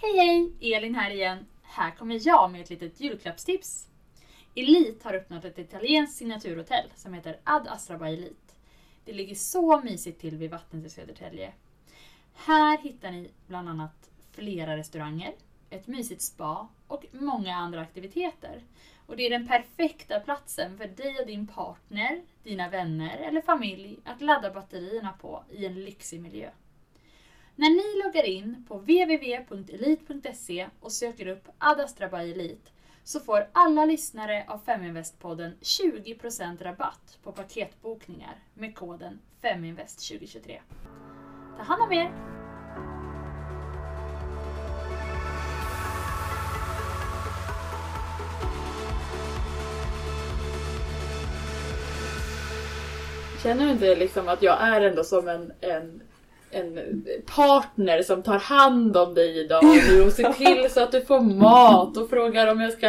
[0.00, 0.74] Hej hej!
[0.76, 1.46] Elin här igen.
[1.62, 3.88] Här kommer jag med ett litet julklappstips.
[4.54, 8.54] Elite har öppnat ett italienskt signaturhotell som heter Ad Astra by Elite.
[9.04, 11.52] Det ligger så mysigt till vid vattnet i Södertälje.
[12.34, 15.32] Här hittar ni bland annat flera restauranger,
[15.70, 18.62] ett mysigt spa och många andra aktiviteter.
[19.06, 23.98] Och det är den perfekta platsen för dig och din partner, dina vänner eller familj
[24.04, 26.50] att ladda batterierna på i en lyxig miljö.
[27.60, 32.70] När ni loggar in på www.elit.se och söker upp Adastra by Elite
[33.04, 40.58] så får alla lyssnare av Feminvest-podden 20% rabatt på paketbokningar med koden FEMINVEST2023.
[41.56, 42.12] Ta hand om er!
[53.42, 56.02] Känner du inte liksom att jag är ändå som en, en,
[56.50, 61.00] en partner som tar hand om dig idag nu och ser till så att du
[61.00, 62.88] får mat och frågar om jag ska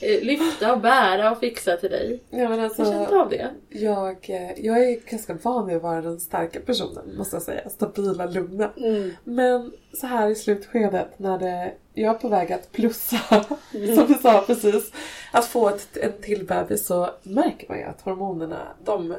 [0.00, 2.20] eh, lyfta och bära och fixa till dig?
[2.30, 3.50] Ja, men Har du känt alltså, av det?
[3.68, 7.68] jag, eh, jag är ganska van vid att vara den starka personen, måste jag säga.
[7.68, 8.70] Stabila, lugna.
[9.24, 13.18] Men så här i slutskedet när det, jag är på väg att plussa,
[13.94, 14.92] som vi sa precis,
[15.32, 19.14] att få ett, en till bebis så märker man ju att hormonerna, de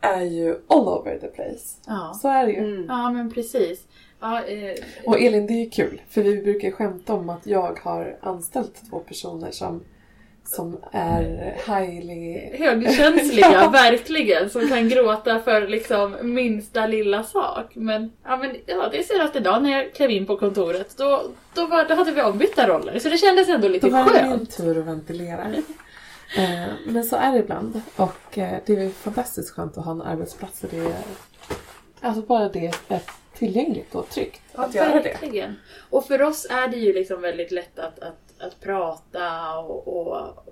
[0.00, 1.76] är ju all over the place.
[1.86, 2.18] Ja.
[2.22, 2.58] Så är det ju.
[2.58, 2.86] Mm.
[2.88, 3.80] Ja men precis.
[4.20, 7.78] Ja, eh, Och Elin, det är ju kul, för vi brukar skämta om att jag
[7.82, 9.80] har anställt två personer som,
[10.44, 12.50] som är highly...
[12.58, 17.66] högkänsliga, verkligen, som kan gråta för liksom minsta lilla sak.
[17.74, 21.22] Men, ja, men ja, det senaste dagen när jag klev in på kontoret, då,
[21.54, 22.98] då, var, då hade vi ombytta roller.
[22.98, 24.56] Så det kändes ändå lite Då var det min skönt.
[24.56, 25.46] tur att ventilera.
[26.36, 27.80] Eh, Men så är det ibland.
[27.96, 31.02] Och eh, det är fantastiskt skönt att ha en arbetsplats där det är...
[32.00, 33.02] Alltså bara det är
[33.34, 35.18] tillgängligt och tryggt att göra det.
[35.20, 35.54] Verkligen.
[35.90, 40.46] Och för oss är det ju liksom väldigt lätt att, att, att prata och, och,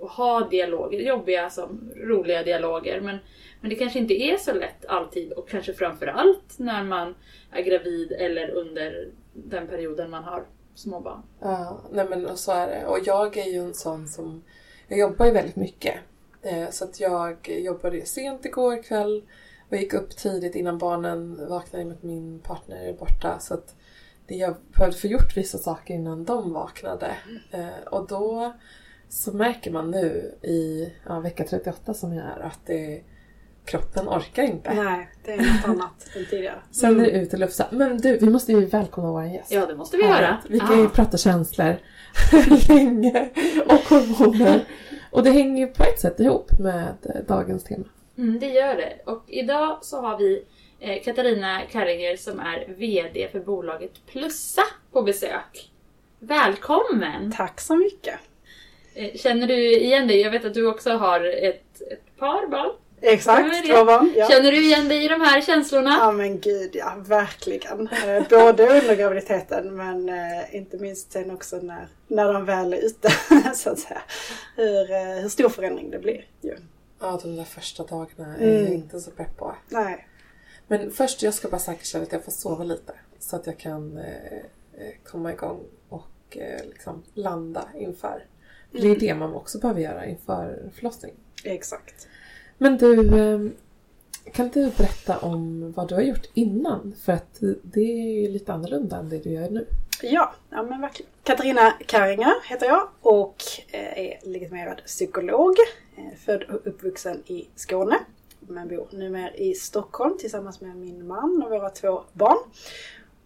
[0.00, 0.98] och ha dialoger.
[0.98, 3.00] Det jobbiga som roliga dialoger.
[3.00, 3.18] Men,
[3.60, 7.14] men det kanske inte är så lätt alltid och kanske framförallt när man
[7.50, 11.22] är gravid eller under den perioden man har småbarn.
[11.40, 12.86] Ja, nej men och så är det.
[12.86, 14.42] Och jag är ju en sån som...
[14.88, 15.94] Jag jobbar ju väldigt mycket.
[16.42, 19.22] Eh, så att jag jobbade sent igår kväll
[19.70, 23.38] och gick upp tidigt innan barnen vaknade med att min partner är borta.
[23.38, 23.74] Så att
[24.26, 27.16] jag behövde få gjort vissa saker innan de vaknade.
[27.50, 28.54] Eh, och då
[29.08, 33.02] så märker man nu i ja, vecka 38 som jag är att det,
[33.64, 34.74] kroppen orkar inte.
[34.74, 36.58] Nej, det är något annat än tidigare.
[36.70, 37.66] Sen är det ut och lufsa.
[37.70, 39.52] Men du, vi måste ju välkomna vår gäst.
[39.52, 40.38] Ja, det måste vi göra.
[40.48, 40.90] Vi kan ju Ah.
[40.90, 41.76] prata känslor
[42.68, 43.28] länge
[43.66, 44.64] och hormoner.
[45.10, 47.84] Och det hänger ju på ett sätt ihop med eh, dagens tema.
[48.18, 48.92] Mm, det gör det.
[49.04, 50.42] Och idag så har vi
[50.80, 55.70] eh, Katarina Karringer som är VD för bolaget Plussa på besök.
[56.18, 57.32] Välkommen!
[57.36, 58.18] Tack så mycket.
[58.94, 60.20] Eh, Känner du igen dig?
[60.20, 62.72] Jag vet att du också har ett, ett par barn.
[63.00, 64.12] Exakt, barn.
[64.16, 64.28] Ja.
[64.28, 65.96] Känner du igen dig i de här känslorna?
[66.00, 67.88] Ja men gud ja, verkligen.
[67.88, 72.84] Eh, Både under graviditeten men eh, inte minst sen också när, när de väl är
[72.86, 73.08] ute.
[73.54, 74.02] så att säga.
[74.56, 76.56] Hur, eh, hur stor förändring det blir ju.
[77.00, 78.72] Ja, de där första dagarna är jag Mm.
[78.72, 79.54] inte så pepp på.
[79.68, 80.08] Nej.
[80.68, 82.92] Men först, jag ska bara säkerställa att jag får sova lite.
[83.18, 84.42] Så att jag kan eh,
[85.04, 88.24] komma igång och eh, liksom landa inför.
[88.72, 91.12] För Det är det man också behöver göra inför förlossning.
[91.44, 92.08] Exakt.
[92.58, 93.54] Men du, ehm,
[94.32, 96.94] kan du berätta om vad du har gjort innan?
[97.04, 99.66] För att det är ju lite annorlunda än det du gör nu.
[100.02, 101.10] Ja, ja men verkligen.
[101.22, 105.56] Katarina Karinger heter jag och eh, är legitimerad psykolog.
[105.96, 107.98] Eh, född och uppvuxen i Skåne.
[108.40, 112.38] Men bor numera i Stockholm tillsammans med min man och våra två barn.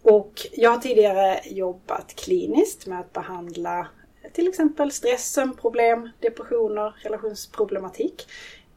[0.01, 3.87] Och jag har tidigare jobbat kliniskt med att behandla
[4.33, 8.27] till exempel stress, sömnproblem, depressioner, relationsproblematik.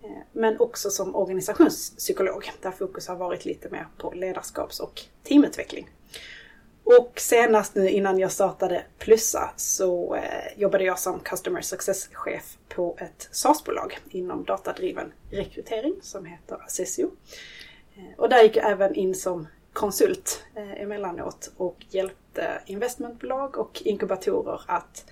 [0.05, 5.89] Eh, men också som organisationspsykolog där fokus har varit lite mer på ledarskaps och teamutveckling.
[6.85, 12.97] Och senast nu innan jag startade Plussa så eh, jobbade jag som Customer Success-chef på
[12.99, 17.11] ett SaaS-bolag inom datadriven rekrytering som heter Assessio.
[17.97, 23.83] Eh, och där gick jag även in som konsult eh, emellanåt och hjälpte investmentbolag och
[23.85, 25.05] inkubatorer att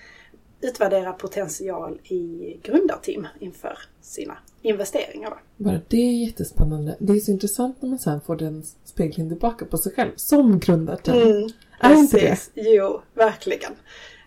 [0.61, 5.31] utvärdera potential i grundarteam inför sina investeringar.
[5.31, 5.64] Då.
[5.64, 6.96] Bara det är jättespännande.
[6.98, 10.59] Det är så intressant när man sen får den spegeln tillbaka på sig själv som
[10.59, 11.18] grundarteam.
[11.18, 11.48] Mm,
[11.81, 12.38] Är inte det?
[12.55, 13.72] Jo, verkligen.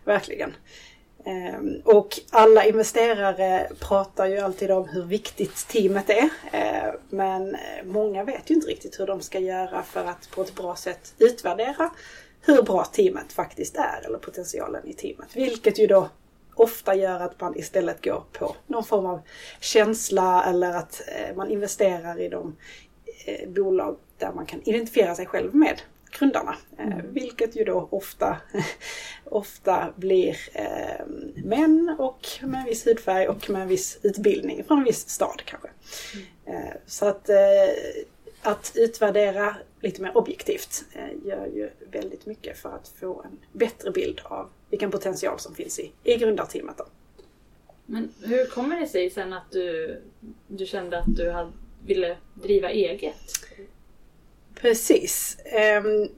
[0.06, 0.54] Verkligen.
[1.26, 6.30] Ehm, och alla investerare pratar ju alltid om hur viktigt teamet är.
[6.52, 10.56] Eh, men många vet ju inte riktigt hur de ska göra för att på ett
[10.56, 11.90] bra sätt utvärdera
[12.42, 15.28] hur bra teamet faktiskt är, eller potentialen i teamet.
[15.36, 16.10] Vilket ju då
[16.56, 19.22] ofta gör att man istället går på någon form av
[19.60, 22.56] känsla eller att eh, man investerar i de
[23.26, 25.82] eh, bolag där man kan identifiera sig själv med
[26.20, 26.56] grundarna.
[26.78, 28.38] Eh, vilket ju då ofta,
[29.24, 34.78] ofta blir eh, män och med en viss hudfärg och med en viss utbildning från
[34.78, 35.70] en viss stad kanske.
[36.46, 37.36] Eh, så att, eh,
[38.46, 43.92] att utvärdera lite mer objektivt eh, gör ju väldigt mycket för att få en bättre
[43.92, 46.78] bild av vilken potential som finns i, i grundarteamet.
[46.78, 46.86] Då.
[47.86, 50.02] Men hur kommer det sig sen att du,
[50.48, 51.52] du kände att du hade,
[51.86, 53.16] ville driva eget?
[54.56, 55.38] Precis.
[55.46, 56.10] Ehm,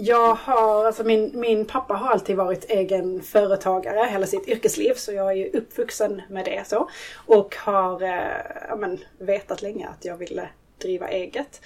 [0.00, 5.12] Jag har, alltså min, min pappa har alltid varit egen företagare hela sitt yrkesliv så
[5.12, 6.88] jag är ju uppvuxen med det så.
[7.26, 10.48] Och har eh, ja, men, vetat länge att jag ville
[10.80, 11.60] driva eget.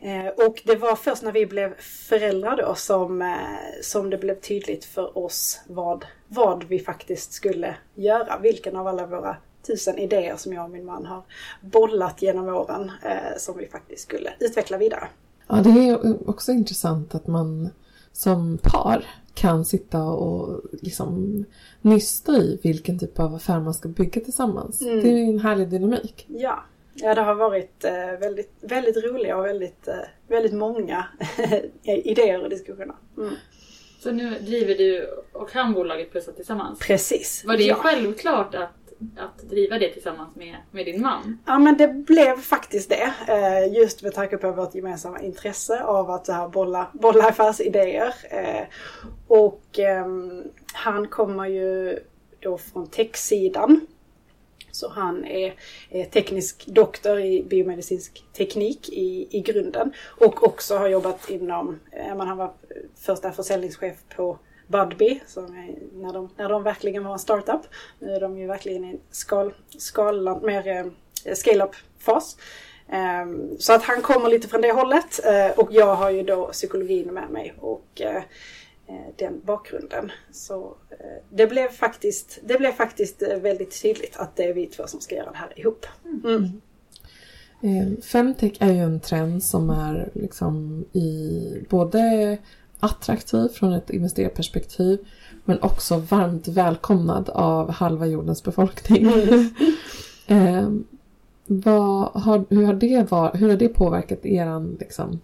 [0.00, 3.36] Eh, och det var först när vi blev föräldrar då som, eh,
[3.82, 8.38] som det blev tydligt för oss vad, vad vi faktiskt skulle göra.
[8.38, 11.22] Vilken av alla våra tusen idéer som jag och min man har
[11.60, 15.08] bollat genom åren eh, som vi faktiskt skulle utveckla vidare.
[15.48, 17.70] Ja, det är också intressant att man
[18.12, 21.44] som par kan sitta och liksom
[21.80, 24.82] nysta i vilken typ av affär man ska bygga tillsammans.
[24.82, 25.00] Mm.
[25.00, 26.26] Det är en härlig dynamik.
[26.28, 29.94] Ja, ja det har varit eh, väldigt, väldigt roliga och väldigt, eh,
[30.28, 31.06] väldigt många
[31.82, 32.96] idéer och diskussioner.
[33.18, 33.34] Mm.
[34.00, 36.78] Så nu driver du och han bolaget Plussa tillsammans.
[36.78, 37.44] Precis.
[37.46, 37.74] Var det ja.
[37.74, 38.70] självklart att,
[39.16, 41.38] att driva det tillsammans med, med din man?
[41.46, 43.12] Ja men det blev faktiskt det.
[43.28, 48.14] Eh, Just med tanke på vårt gemensamma intresse av att så här bolla, bolla affärsidéer.
[49.28, 51.98] Och ehm, han kommer ju
[52.40, 53.86] då från techsidan.
[54.72, 55.54] Så han är,
[55.90, 59.92] eh, teknisk doktor i biomedicinsk teknik i, i grunden.
[60.20, 62.52] Och också har jobbat inom, menar, men han var
[62.96, 67.60] första försäljningschef på Budbee, som är, när, de, när de verkligen var en startup.
[67.98, 69.52] Nu är de ju verkligen i en skal,
[70.42, 72.36] mer eh, scale-up-fas.
[72.88, 75.20] Ehm, så att han kommer lite från det hållet
[75.56, 78.02] och jag har ju då psykologin med mig och
[79.18, 80.10] den bakgrunden.
[80.32, 84.66] Så eh, det blev faktiskt, det blev faktiskt eh, väldigt tydligt att det är vi
[84.66, 85.86] två som ska göra det här ihop.
[86.04, 86.60] Mm.
[87.62, 92.38] Eh, Femtech är ju en trend som är liksom i både
[92.80, 94.98] attraktiv från ett investerarperspektiv
[95.44, 99.06] men också varmt välkomnad av halva jordens befolkning.
[100.26, 100.68] eh,
[101.46, 105.20] vad har, hur, har det var, hur har det påverkat er liksom,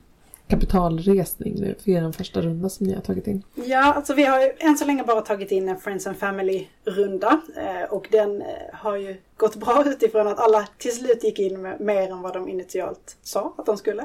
[0.48, 3.42] kapitalresning nu för er första runda som ni har tagit in?
[3.54, 7.40] Ja, alltså vi har ju än så länge bara tagit in en Friends and Family-runda.
[7.56, 11.62] Eh, och den eh, har ju gått bra utifrån att alla till slut gick in
[11.62, 14.02] med mer än vad de initialt sa att de skulle.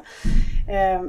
[0.70, 1.04] Eh,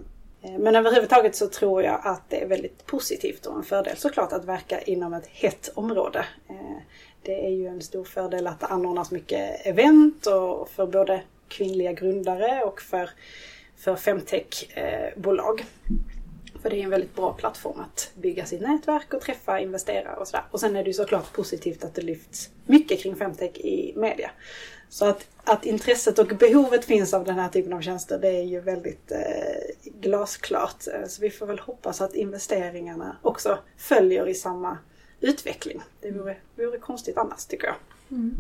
[0.59, 4.45] men överhuvudtaget så tror jag att det är väldigt positivt och en fördel såklart att
[4.45, 6.25] verka inom ett hett område.
[7.23, 11.93] Det är ju en stor fördel att det anordnas mycket event och för både kvinnliga
[11.93, 13.11] grundare och för,
[13.85, 15.61] för femtech-bolag.
[15.61, 15.67] Eh,
[16.63, 20.29] för det är en väldigt bra plattform att bygga sitt nätverk och träffa investerare och
[20.29, 20.45] sådär.
[20.51, 24.31] Och sen är det ju såklart positivt att det lyfts mycket kring femtech i media.
[24.89, 28.43] Så att, att intresset och behovet finns av den här typen av tjänster det är
[28.43, 30.87] ju väldigt eh, glasklart.
[30.87, 34.79] Eh, så vi får väl hoppas att investeringarna också följer i samma
[35.21, 35.83] utveckling.
[36.01, 37.77] Det vore, vore konstigt annars tycker jag.
[38.11, 38.37] Mm.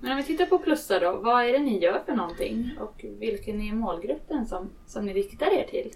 [0.00, 2.70] Men om vi tittar på Plussa då, vad är det ni gör för någonting?
[2.80, 5.92] Och vilken är målgruppen som, som ni riktar er till?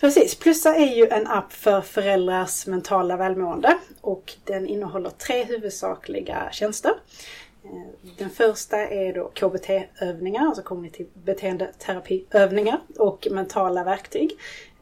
[0.00, 6.48] Precis, Plussa är ju en app för föräldrars mentala välmående och den innehåller tre huvudsakliga
[6.52, 6.92] tjänster.
[7.64, 14.30] Eh, den första är då KBT-övningar, alltså kognitiv beteendeterapiövningar och mentala verktyg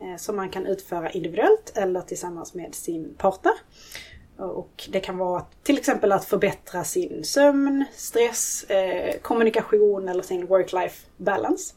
[0.01, 3.53] eh, som man kan utföra individuellt eller tillsammans med sin partner.
[4.41, 10.47] Och det kan vara till exempel att förbättra sin sömn, stress, eh, kommunikation eller sin
[10.47, 11.75] work-life balance.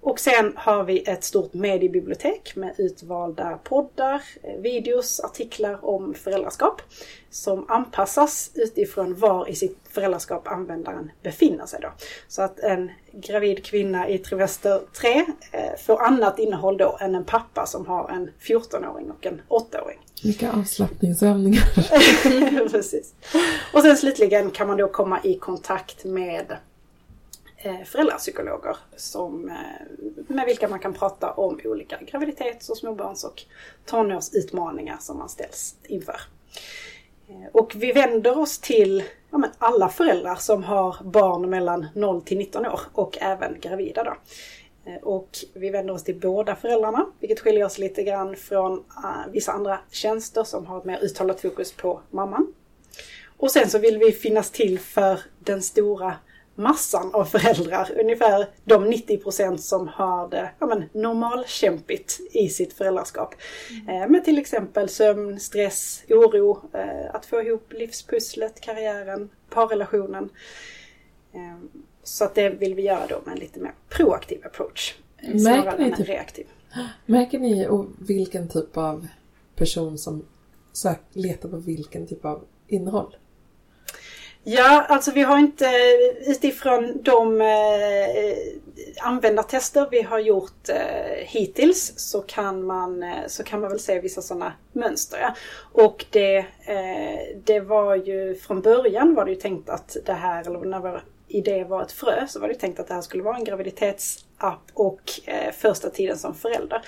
[0.00, 6.82] Och sen har vi ett stort mediebibliotek med utvalda poddar, eh, videos, artiklar om föräldraskap
[7.30, 11.80] som anpassas utifrån var i sitt föräldraskap användaren befinner sig.
[11.82, 11.88] Då.
[12.28, 17.24] Så att en gravid kvinna i trimester 3 eh, får annat innehåll då än en
[17.24, 19.98] pappa som har en 14-åring och en 8-åring.
[20.22, 22.68] Vilka avslappningsövningar.
[22.70, 23.14] Precis.
[23.72, 26.56] Och sen slutligen kan man då komma i kontakt med
[27.66, 29.54] Eh, föräldrapsykologer som, eh,
[30.26, 33.42] med vilka man kan prata om olika graviditets och småbarns och
[33.84, 36.20] tonårsutmaningar som man ställs inför.
[37.28, 42.22] Eh, och vi vänder oss till ja, men alla föräldrar som har barn mellan 0
[42.22, 44.04] till 19 år och även gravida.
[44.04, 44.14] Då.
[45.02, 48.84] Och vi vänder oss till båda föräldrarna, vilket skiljer oss lite grann från
[49.32, 52.54] vissa andra tjänster som har ett mer uttalat fokus på mamman.
[53.36, 56.16] Och sen så vill vi finnas till för den stora
[56.56, 63.34] massan av föräldrar, ungefär de 90% som har det ja, men, normalkämpigt i sitt föräldraskap.
[63.88, 70.28] Eh, med till exempel sömn, stress, oro, eh, att få ihop livspusslet, karriären, parrelationen.
[71.32, 71.58] Eh,
[72.02, 74.94] så att det vill vi göra då med en lite mer proaktiv approach.
[75.18, 76.46] eh, Märker ni typ- reaktiv.
[77.06, 79.06] Märker ni vilken typ av
[79.54, 80.24] person som
[80.72, 83.16] sök, letar på vilken typ av innehåll?
[84.48, 88.36] Ja, alltså vi har inte eh, utifrån de eh,
[89.02, 94.00] användartester vi har gjort eh, hittills så kan, man, eh, så kan man väl se
[94.00, 95.18] vissa sådana mönster.
[95.20, 95.34] Ja.
[95.72, 100.46] Och det, eh, det var ju från början var det ju tänkt att det här,
[100.46, 103.22] eller när vår idé var ett frö, så var det tänkt att det här skulle
[103.22, 106.82] vara en graviditets app och eh, första tiden som förälder.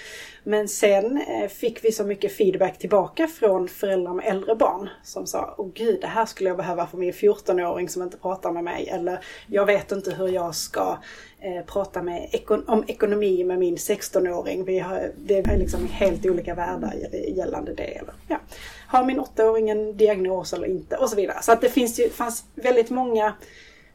[0.44, 5.26] Men sen eh, fick vi så mycket feedback tillbaka från föräldrar med äldre barn som
[5.26, 8.64] sa Åh gud, det här skulle jag behöva för min 14-åring som inte pratar med
[8.64, 8.88] mig.
[8.88, 10.98] Eller jag vet inte hur jag ska
[11.40, 14.64] eh, prata med ekon- om ekonomi med min 16-åring.
[14.64, 16.94] Vi har, det är liksom helt olika världar
[17.28, 17.98] gällande det.
[17.98, 18.38] Eller, ja.
[18.86, 20.96] Har min 8-åring en diagnos eller inte?
[20.96, 21.42] Och så vidare.
[21.42, 23.34] Så att det finns ju, fanns väldigt många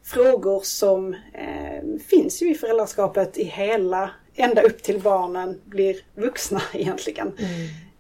[0.03, 6.61] frågor som eh, finns ju i föräldraskapet i hela, ända upp till barnen blir vuxna
[6.73, 7.37] egentligen.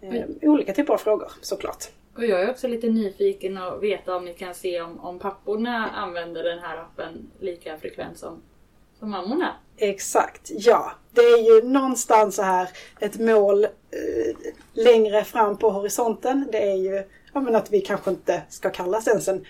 [0.01, 1.85] Eh, olika typer av frågor såklart.
[2.15, 5.89] Och jag är också lite nyfiken att veta om ni kan se om, om papporna
[5.89, 8.41] använder den här appen lika frekvent som,
[8.99, 9.53] som mammorna.
[9.77, 10.91] Exakt, ja.
[11.11, 13.69] Det är ju någonstans så här ett mål eh,
[14.73, 16.47] längre fram på horisonten.
[16.51, 19.45] Det är ju ja, men att vi kanske inte ska kallas ens en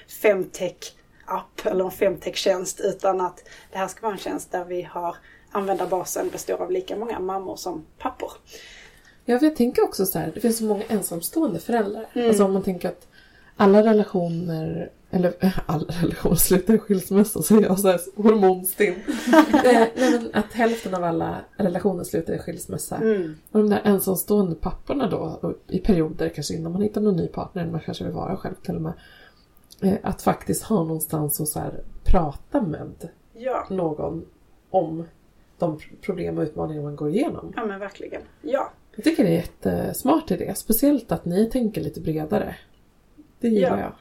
[1.34, 5.16] femtech-app eller en femtech-tjänst utan att det här ska vara en tjänst där vi har
[5.52, 8.32] användarbasen består av lika många mammor som pappor.
[9.26, 12.06] Ja, jag tänker också så här, det finns så många ensamstående föräldrar.
[12.14, 12.28] Mm.
[12.28, 13.08] Alltså om man tänker att
[13.56, 18.94] alla relationer eller eh, all relation slutar i skilsmässa så är jag så här hormonstinn.
[19.34, 22.98] eh, nej, men att hälften av alla relationer slutar i skilsmässa.
[22.98, 23.36] Mm.
[23.52, 27.66] Och de där ensamstående papporna då, i perioder kanske innan man hittar någon ny partner,
[27.66, 28.94] man kanske vill vara själv till och med.
[29.84, 34.26] Eh, att faktiskt ha någonstans att så här, prata med Ja, någon
[34.70, 35.04] om
[35.58, 37.54] de problem och utmaningar man går igenom.
[37.56, 38.22] ja men verkligen.
[38.42, 38.72] Ja.
[38.96, 42.56] Jag tycker det är jättesmart idé, speciellt att ni tänker lite bredare.
[43.40, 43.80] Det gillar Ja.
[43.80, 43.92] jag.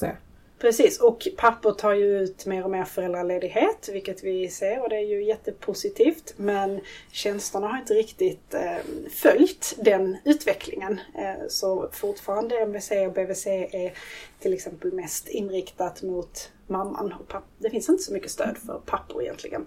[0.00, 0.16] jag.
[0.60, 4.96] Precis, och pappor tar ju ut mer och mer föräldraledighet, vilket vi ser och det
[4.96, 6.34] är ju jättepositivt.
[6.36, 6.80] Men
[7.12, 8.76] tjänsterna har inte riktigt eh,
[9.10, 11.00] följt den utvecklingen.
[11.18, 13.92] Eh, så fortfarande MVC och BVC är
[14.40, 17.12] till exempel mest inriktat mot mamman.
[17.12, 19.66] Och papp- det finns inte så mycket stöd för pappor egentligen.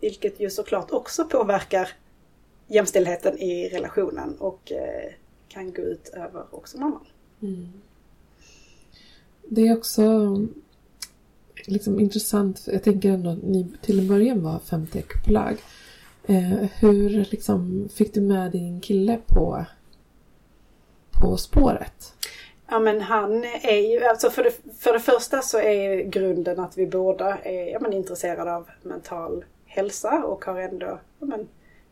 [0.00, 1.88] Vilket ju såklart också påverkar
[2.66, 5.12] jämställdheten i relationen och eh,
[5.48, 7.06] kan gå ut över också mamman.
[7.42, 7.68] Mm.
[9.54, 10.02] Det är också
[11.66, 15.56] liksom intressant, för jag tänker ändå att ni till en början var femtech-bolag.
[16.26, 19.64] Eh, hur liksom fick du med din kille på,
[21.10, 22.14] på spåret?
[22.68, 26.78] Ja men han är ju, alltså för det, för det första så är grunden att
[26.78, 31.48] vi båda är ja, men intresserade av mental hälsa och har ändå ja, men,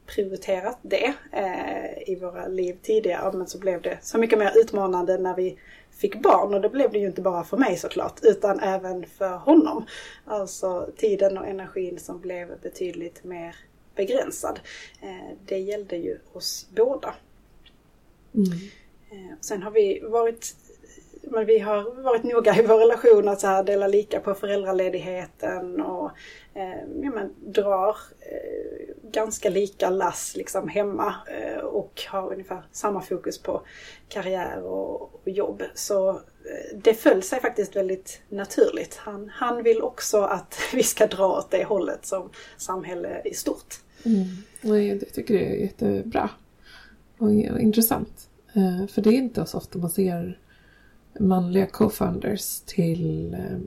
[0.06, 3.32] prioriterat det eh, i våra liv tidigare.
[3.32, 5.58] Men så blev det så mycket mer utmanande när vi
[6.00, 9.36] fick barn och det blev det ju inte bara för mig såklart utan även för
[9.36, 9.86] honom.
[10.24, 13.56] Alltså tiden och energin som blev betydligt mer
[13.94, 14.60] begränsad.
[15.02, 17.14] Eh, det gällde ju oss båda.
[19.10, 20.54] Eh, Sen har vi varit
[21.22, 25.80] men vi har varit noga i vår relation att så här dela lika på föräldraledigheten
[25.80, 26.10] och
[26.54, 33.00] eh, ja, men, drar eh, ganska lika lass liksom hemma eh, och har ungefär samma
[33.00, 33.62] fokus på
[34.08, 35.62] karriär och, och jobb.
[35.74, 38.96] Så eh, det föll sig faktiskt väldigt naturligt.
[38.96, 43.80] Han, han vill också att vi ska dra åt det hållet som samhälle i stort.
[44.04, 44.24] Mm.
[44.60, 46.30] Nej, jag tycker det är jättebra
[47.18, 48.28] och intressant.
[48.52, 50.38] Eh, för det är inte så ofta man ser
[51.18, 53.58] manliga co-founders till eh,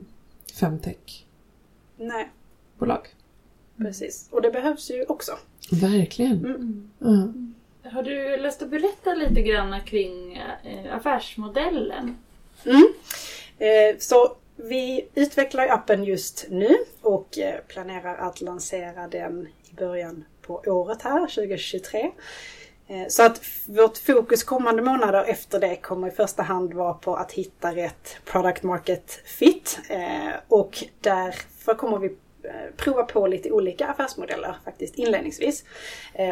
[0.54, 3.08] femtech-bolag.
[3.76, 4.28] Precis.
[4.30, 5.32] Och det behövs ju också.
[5.72, 6.44] Verkligen.
[6.44, 6.90] Mm.
[6.98, 7.28] Ja.
[7.90, 12.16] Har du lust att berätta lite grann kring eh, affärsmodellen?
[12.64, 12.92] Mm.
[13.58, 17.38] Eh, så vi utvecklar appen just nu och
[17.68, 22.10] planerar att lansera den i början på året här, 2023.
[22.86, 27.16] Eh, så att vårt fokus kommande månader efter det kommer i första hand vara på
[27.16, 29.80] att hitta rätt product market fit.
[29.90, 32.06] Eh, och därför kommer vi
[32.42, 35.64] eh, prova på lite olika affärsmodeller faktiskt inledningsvis.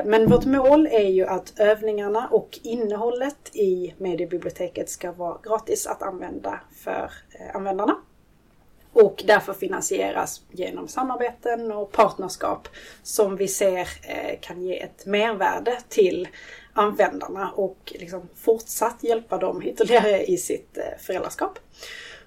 [0.05, 6.03] Men vårt mål är ju att övningarna och innehållet i mediebiblioteket ska vara gratis att
[6.03, 7.11] använda för
[7.55, 7.97] användarna.
[8.93, 12.69] Och därför finansieras genom samarbeten och partnerskap
[13.03, 16.29] som vi ser eh, kan ge ett mervärde till
[16.73, 21.59] användarna och liksom fortsatt hjälpa dem ytterligare i sitt eh, föräldraskap.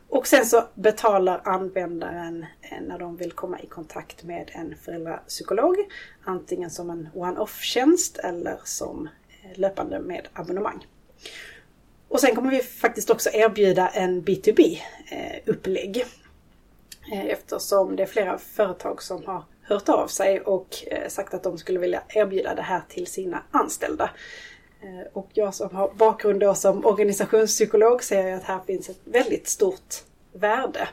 [0.09, 5.75] Och sen så betalar användaren eh, när de vill komma i kontakt med en föräldrapsykolog.
[6.23, 9.09] Antingen som en one-off-tjänst eller som
[9.55, 10.85] löpande med abonnemang.
[12.07, 16.05] Och sen kommer vi faktiskt också erbjuda en B2B-upplägg.
[17.11, 21.43] Eh, eftersom det är flera företag som har hört av sig och eh, sagt att
[21.43, 24.09] de skulle vilja erbjuda det här till sina anställda.
[24.81, 29.47] Eh, och jag som har bakgrund då som organisationspsykolog ser att här finns ett väldigt
[29.47, 29.95] stort
[30.33, 30.87] värde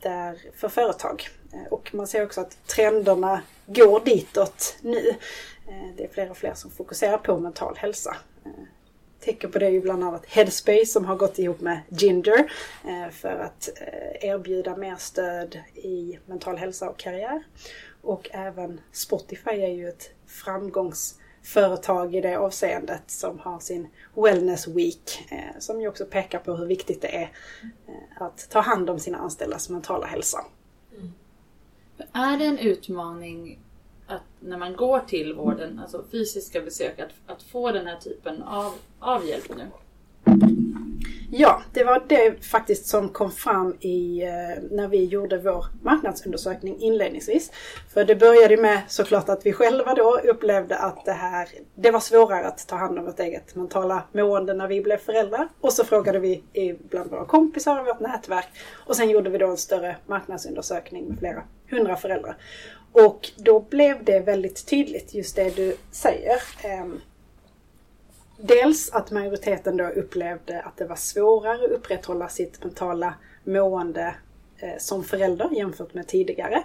[0.00, 1.28] där för företag.
[1.70, 5.14] Och man ser också att trenderna går ditåt nu.
[5.96, 8.16] Det är fler och fler som fokuserar på mental hälsa.
[9.20, 12.52] Tecken på det är ju bland annat Headspace som har gått ihop med Ginger
[12.84, 17.42] eh, för att eh, erbjuda mer stöd i mental hälsa och karriär.
[18.02, 25.26] Och även Spotify är ju ett framgångsföretag i det avseendet som har sin Wellness Week
[25.30, 27.30] eh, som ju också pekar på hur viktigt det är
[28.18, 30.44] att ta hand om sina anställdas mentala hälsa.
[30.96, 31.12] Mm.
[32.12, 33.58] Är det en utmaning
[34.10, 38.42] att när man går till vården, alltså fysiska besök, att, att få den här typen
[38.42, 39.66] av, av hjälp nu?
[41.32, 46.80] Ja, det var det faktiskt som kom fram i, eh, när vi gjorde vår marknadsundersökning
[46.80, 47.52] inledningsvis.
[47.94, 52.00] För det började med såklart att vi själva då upplevde att det här, det var
[52.00, 55.48] svårare att ta hand om vårt eget mentala mående när vi blev föräldrar.
[55.60, 56.42] Och så frågade vi
[56.90, 58.48] bland våra kompisar och vårt nätverk.
[58.86, 62.36] Och sen gjorde vi då en större marknadsundersökning med flera hundra föräldrar.
[62.92, 66.42] Och då blev det väldigt tydligt, just det du säger.
[66.62, 67.00] Ehm,
[68.36, 73.14] dels att majoriteten då upplevde att det var svårare att upprätthålla sitt mentala
[73.44, 74.14] mående
[74.58, 76.62] eh, som förälder jämfört med tidigare.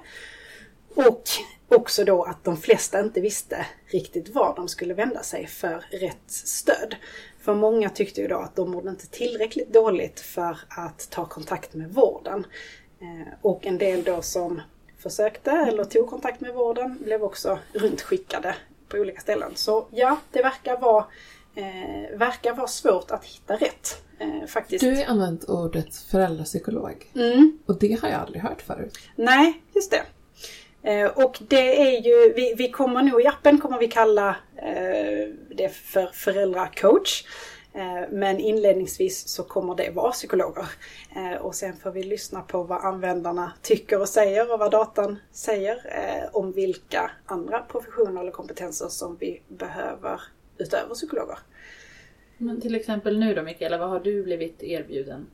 [0.96, 1.24] Och
[1.68, 6.18] också då att de flesta inte visste riktigt var de skulle vända sig för rätt
[6.28, 6.96] stöd.
[7.40, 11.74] För många tyckte ju då att de mådde inte tillräckligt dåligt för att ta kontakt
[11.74, 12.46] med vården.
[13.02, 14.62] Eh, och en del då som
[15.10, 18.56] försökte eller tog kontakt med vården blev också runtskickade
[18.88, 19.52] på olika ställen.
[19.56, 21.06] Så ja, det verkar vara,
[21.56, 24.02] eh, verkar vara svårt att hitta rätt.
[24.20, 24.84] Eh, faktiskt.
[24.84, 27.12] Du har använt ordet föräldrapsykolog.
[27.16, 27.60] Mm.
[27.66, 28.98] Och det har jag aldrig hört förut.
[29.16, 30.04] Nej, just det.
[30.92, 35.34] Eh, och det är ju, vi, vi kommer nog i appen kommer vi kalla eh,
[35.56, 37.24] det för föräldracoach.
[37.76, 40.66] Eh, men inledningsvis så kommer det vara psykologer.
[41.16, 45.20] Eh, och sen får vi lyssna på vad användarna tycker och säger och vad datan
[45.32, 50.22] säger eh, om vilka andra professioner eller kompetenser som vi behöver
[50.58, 51.38] utöver psykologer.
[52.38, 55.28] Men till exempel nu då Mikaela, vad har du blivit erbjuden?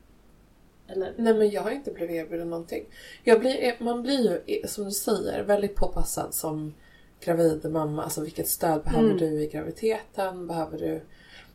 [0.88, 1.12] Eller?
[1.16, 2.84] Nej men jag har inte blivit erbjuden någonting.
[3.24, 6.74] Jag blir, man blir ju, som du säger, väldigt påpassad som
[7.20, 8.02] gravid mamma.
[8.02, 9.16] Alltså vilket stöd behöver Mm.
[9.18, 10.46] du i graviditeten?
[10.46, 11.00] Behöver du...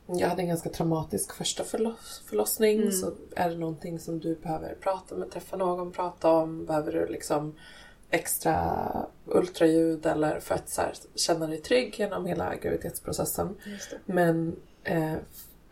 [0.07, 2.77] Jag hade en ganska traumatisk första förloss, förlossning.
[2.77, 2.91] Mm.
[2.91, 6.65] Så är det någonting som du behöver prata med, träffa någon, prata om?
[6.65, 7.55] Behöver du liksom
[8.09, 8.87] extra
[9.25, 13.55] ultraljud eller för att så här, känna dig trygg genom hela graviditetsprocessen?
[14.05, 15.13] Men eh,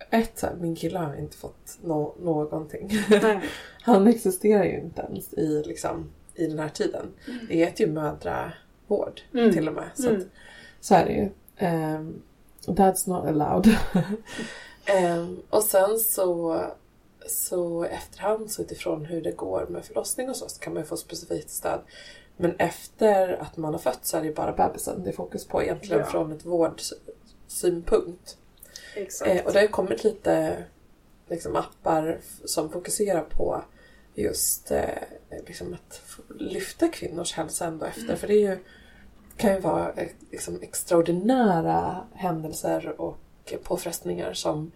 [0.10, 2.92] ett, så här, min kille har inte fått nå- någonting.
[3.82, 7.06] Han existerar ju inte ens i, liksom, i den här tiden.
[7.50, 9.54] Det heter ju mödravård Mm.
[9.54, 9.90] till och med.
[9.96, 10.22] Så, Mm.
[10.22, 10.28] att,
[10.82, 11.30] så är det ju.
[11.68, 12.22] Um,
[12.72, 13.78] that's not allowed.
[14.88, 16.62] Ehm, och sen så,
[17.28, 20.88] så efterhand så utifrån hur det går med förlossning och så, så kan man ju
[20.88, 21.80] få specifikt stöd.
[22.38, 25.48] Men efter att man har fött så är det ju bara bebisen det är fokus
[25.48, 26.06] på egentligen Ja.
[26.06, 28.38] från ett vårdsynpunkt.
[28.96, 29.32] Exakt.
[29.32, 30.64] Eh, och det har ju kommit lite
[31.28, 33.64] liksom, appar som fokuserar på
[34.16, 34.90] just eh,
[35.48, 36.02] liksom att
[36.40, 38.04] lyfta kvinnors hälsa ändå efter.
[38.04, 38.18] Mm.
[38.18, 38.58] För det är ju,
[39.38, 39.92] kan ju vara
[40.32, 43.18] liksom, extraordinära händelser och
[43.64, 44.72] påfrestningar som,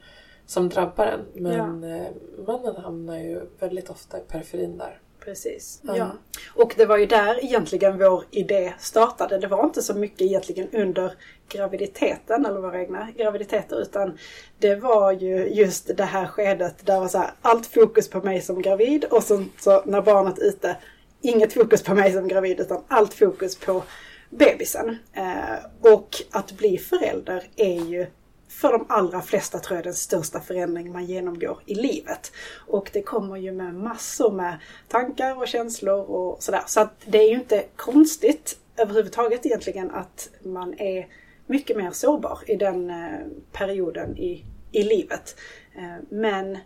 [0.45, 1.43] som drabbar en.
[1.43, 2.07] Men eh,
[2.47, 4.99] mannen hamnar ju väldigt ofta i periferin där.
[5.19, 5.79] Precis.
[5.83, 5.97] Ja.
[5.97, 6.11] Ja.
[6.55, 9.37] Och det var ju där egentligen vår idé startade.
[9.37, 11.13] Det var inte så mycket egentligen under
[11.49, 14.17] graviditeten eller våra egna graviditeter utan
[14.59, 18.41] det var ju just det här skedet där var så här, allt fokus på mig
[18.41, 20.77] som gravid och sen så när barnet är ute,
[21.21, 23.83] inget fokus på mig som gravid utan allt fokus på
[24.29, 24.97] bebisen.
[25.13, 28.07] Eh, och att bli förälder är ju
[28.47, 32.31] för de allra flesta tror jag den största förändring man genomgår i livet.
[32.67, 34.57] Och det kommer ju med massor med
[34.87, 36.63] tankar och känslor och sådär.
[36.67, 41.07] Så att det är ju inte konstigt överhuvudtaget egentligen att man är
[41.45, 43.19] mycket mer sårbar i den eh,
[43.51, 45.35] perioden i, i livet.
[45.75, 46.57] Eh, men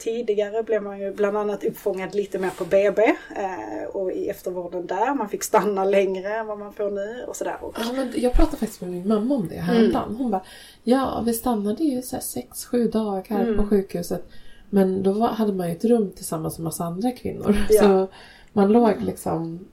[0.00, 3.02] tidigare blev man ju bland annat uppfångad lite mer på BB
[3.36, 5.14] eh, och i eftervården där.
[5.14, 7.56] Man fick stanna längre än vad man får nu och sådär.
[7.60, 10.16] Och, Ja, men jag pratade faktiskt med min mamma om det häromdagen.
[10.18, 10.42] Hon bara,
[10.82, 13.56] ja vi stannade ju så här sex, sju dagar Mm.
[13.56, 14.28] på sjukhuset.
[14.70, 17.56] Men då hade man ju ett rum tillsammans med massa andra kvinnor.
[17.70, 17.82] Ja.
[17.82, 18.08] Så
[18.52, 19.68] man låg liksom,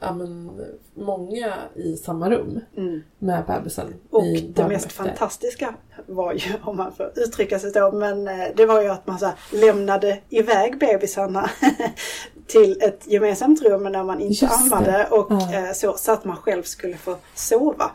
[0.00, 0.50] ja men
[0.94, 3.02] många i samma rum mm.
[3.18, 3.94] med bebisen.
[4.10, 4.24] Och
[4.54, 5.74] det mest fantastiska
[6.06, 9.18] var ju, om man får uttrycka sig så, men eh, det var ju att man
[9.18, 11.50] så här, lämnade iväg bebisarna
[12.46, 14.76] till ett gemensamt rum när man inte Just det.
[14.76, 15.54] ammade och Ja.
[15.54, 17.90] eh, så, så att man själv skulle få sova.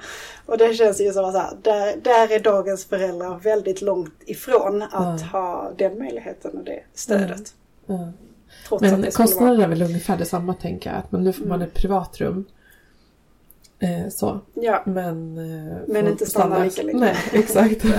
[0.45, 4.81] Och det känns ju som så här, där, där är dagens föräldrar väldigt långt ifrån
[4.81, 5.27] att Ja.
[5.31, 7.53] ha den möjligheten och det stödet.
[7.85, 8.11] Ja.
[8.69, 9.63] Trots Men kostnaden vara...
[9.65, 10.99] är väl ungefär detsamma tänker jag.
[10.99, 11.67] Att men nu får man Mm.
[11.67, 12.45] ett privatrum.
[13.79, 14.39] Eh, så.
[14.53, 16.99] Ja, Men, eh, Men inte stanna lika länge.
[16.99, 17.85] Nej, exakt.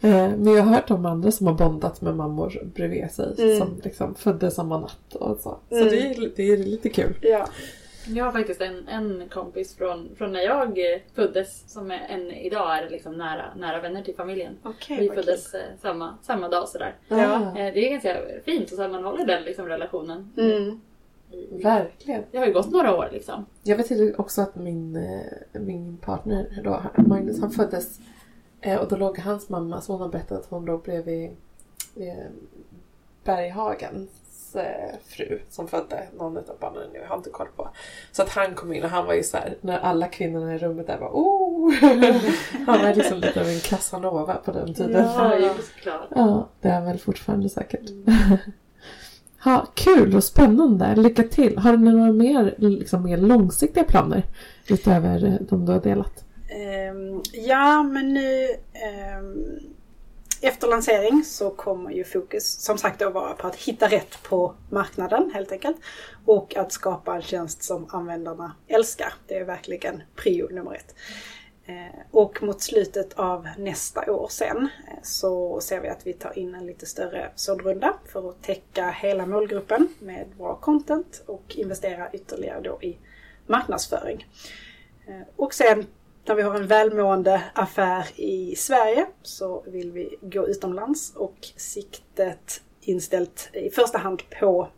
[0.00, 3.58] Eh, Men jag har hört om andra som har bondat med mammor bredvid sig Mm.
[3.58, 5.58] som liksom föddes samma natt och så.
[5.68, 5.88] Så Mm.
[5.88, 7.14] det, är, det är lite kul.
[7.22, 7.46] ja.
[8.08, 10.78] Jag har faktiskt en, en kompis från, från när jag
[11.14, 14.58] föddes som är en, idag är liksom nära, nära vänner till familjen.
[14.62, 15.24] Okej, Vi vad kul.
[15.24, 16.94] föddes eh, samma, samma dag sådär.
[17.08, 17.34] Ja.
[17.58, 20.32] Eh, Det är ganska fint och så man håller den liksom, relationen.
[20.36, 20.80] Mm.
[21.30, 22.22] I- verkligen.
[22.30, 23.46] Det har ju gått några år liksom.
[23.62, 27.98] Jag vet till också att min, eh, min partner då, Magnus, han föddes
[28.80, 31.30] och då låg hans mamma, så hon har berättat att hon låg bredvid
[31.96, 32.30] eh,
[34.52, 37.68] Berghagens eh, fru som födde någon av barnen nu, jag har inte koll på.
[38.12, 40.58] Så att han kom in och han var ju så här, när alla kvinnorna i
[40.58, 41.74] rummet där var oh!
[42.66, 45.04] Han var liksom lite av en casanova på den tiden.
[45.04, 45.38] Ja.
[45.38, 46.08] Ja, just klart.
[46.14, 47.90] Ja, det är väl fortfarande säkert.
[49.40, 50.96] Ha, kul och spännande.
[50.96, 51.58] Lycka till.
[51.58, 54.22] Har ni några mer, liksom, mer långsiktiga planer
[54.68, 56.24] utöver de du har delat?
[56.48, 58.46] Ehm, ja, men nu...
[58.72, 59.58] ehm,
[60.40, 64.54] efter lansering så kommer ju fokus som sagt att vara på att hitta rätt på
[64.70, 65.76] marknaden helt enkelt.
[66.24, 69.12] Och att skapa en tjänst som användarna älskar.
[69.26, 70.94] Det är verkligen prio nummer ett.
[71.68, 74.56] Eh, och mot slutet av nästa år sen
[74.88, 78.90] eh, så ser vi att vi tar in en lite större såddrunda för att täcka
[78.90, 82.98] hela målgruppen med bra content och investera ytterligare då i
[83.46, 84.26] marknadsföring.
[85.06, 85.86] Eh, och sen
[86.28, 92.62] när vi har en välmående affär i Sverige så vill vi gå utomlands och siktet
[92.80, 94.68] inställt i första hand på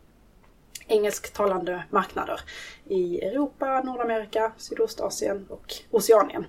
[0.86, 2.40] engelsktalande marknader
[2.88, 6.44] i Europa, Nordamerika, Sydostasien och Oceanien.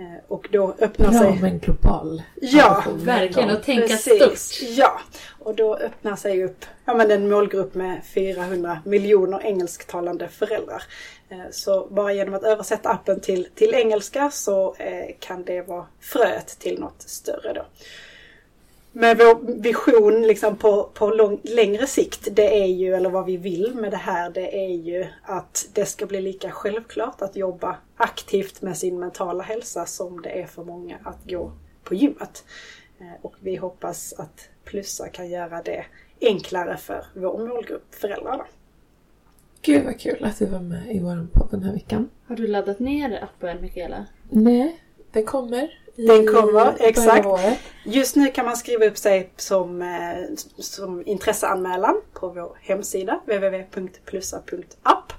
[0.00, 1.40] Eh, och då öppnar Bra sig...
[1.40, 2.84] med en global Ja.
[2.94, 4.68] Verkligen, och tänka Precis, stort.
[4.68, 5.00] Ja,
[5.38, 10.82] och då öppnar sig upp ja, men en målgrupp med 400 miljoner engelsktalande föräldrar.
[11.28, 15.86] Eh, Så bara genom att översätta appen till, till engelska så eh, kan det vara
[16.00, 17.66] fröet till något större då.
[18.92, 23.36] Men vår vision liksom på, på lång, längre sikt, det är ju, eller vad vi
[23.36, 27.76] vill med det här, det är ju att det ska bli lika självklart att jobba
[27.96, 31.52] aktivt med sin mentala hälsa som det är för många att gå
[31.84, 32.44] på gymmet.
[33.00, 35.84] Eh, Och vi hoppas att Plussa kan göra det
[36.20, 38.36] enklare för vår målgrupp föräldrar.
[38.38, 38.44] Då.
[39.62, 42.10] Gud vad kul att du var med i vår podd den här veckan.
[42.26, 44.06] Har du laddat ner appen Mikaela?
[44.30, 44.80] Nej,
[45.12, 45.79] den kommer.
[45.96, 47.26] Den kommer, exakt.
[47.84, 49.88] Just nu kan man skriva upp sig som, eh,
[50.58, 55.12] som intresseanmälan på vår hemsida www.plussa.app.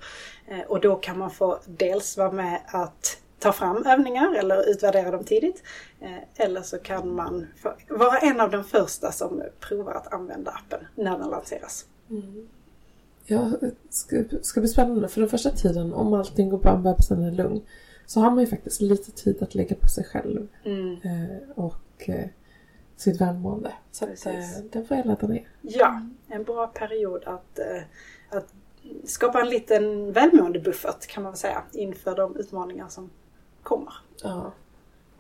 [0.47, 5.11] Eh, Och då kan man få dels vara med att ta fram övningar eller utvärdera
[5.11, 5.63] dem tidigt.
[6.01, 7.47] Eh, Eller så kan man
[7.89, 11.86] vara en av de första som provar att använda appen när den lanseras.
[13.26, 16.80] Ja, det ska, ska bli spännande för den första tiden om allting går bra och
[16.80, 17.61] bebisen är lugn
[18.12, 22.26] så har man ju faktiskt lite tid att lägga på sig själv eh, och eh,
[22.95, 23.74] sitt välmående.
[23.91, 24.34] Så att, eh,
[24.72, 25.47] den får jag ladda ner.
[25.62, 27.84] Ja, en bra period att, eh,
[28.30, 28.53] att
[29.03, 33.09] skapa en liten välmående buffert kan man väl säga inför de utmaningar som
[33.64, 33.93] kommer.
[34.24, 34.53] Ja.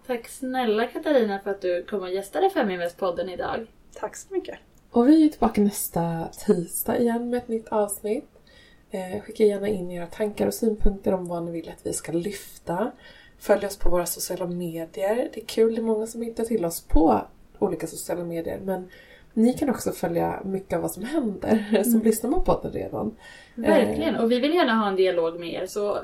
[0.07, 3.67] Tack snälla Katarina för att du kom och gästade Feminvest-podden idag.
[3.93, 4.59] Tack så mycket.
[4.91, 8.40] Och vi är tillbaka nästa tisdag igen med ett nytt avsnitt.
[8.91, 12.11] Eh, skicka gärna in era tankar och synpunkter om vad ni vill att vi ska
[12.11, 12.91] lyfta.
[13.39, 15.29] Följ oss på våra sociala medier.
[15.33, 17.21] Det är kul, det är många som hittar till oss på
[17.59, 18.59] olika sociala medier.
[18.63, 18.89] Men
[19.33, 23.15] ni kan också följa mycket av vad som händer som lyssnar på podden redan.
[23.55, 25.97] Verkligen, och vi vill gärna ha en dialog med er så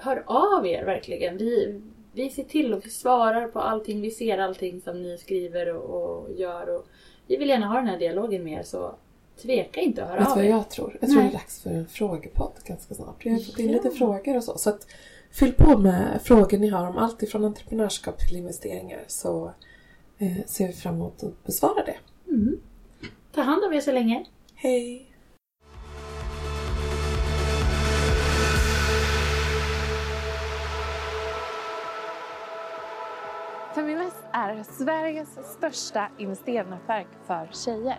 [0.00, 1.36] hör av er verkligen.
[1.36, 1.80] Vi,
[2.12, 5.84] vi ser till och vi svarar på allting, vi ser allting som ni skriver och,
[5.84, 6.76] och gör.
[6.76, 6.86] Och
[7.26, 8.94] vi vill gärna ha den här dialogen med er så
[9.42, 10.50] tveka inte att höra Vet du av vad er.
[10.50, 10.96] jag tror?
[11.00, 11.28] Jag tror Nej.
[11.30, 13.26] det är dags för en frågepodd ganska snart.
[13.26, 13.72] Vi har fått in Ja.
[13.72, 14.58] lite frågor och så.
[14.58, 14.86] Så att
[15.30, 19.52] fyll på med frågor ni har om allt ifrån entreprenörskap till investeringar så
[20.18, 21.96] eh, ser vi fram emot att besvara det.
[22.30, 22.60] Mm.
[23.32, 24.24] Ta hand om er så länge.
[24.54, 25.10] Hej!
[33.74, 37.98] Feminvest är Sveriges största investeringsnätverk för tjejer.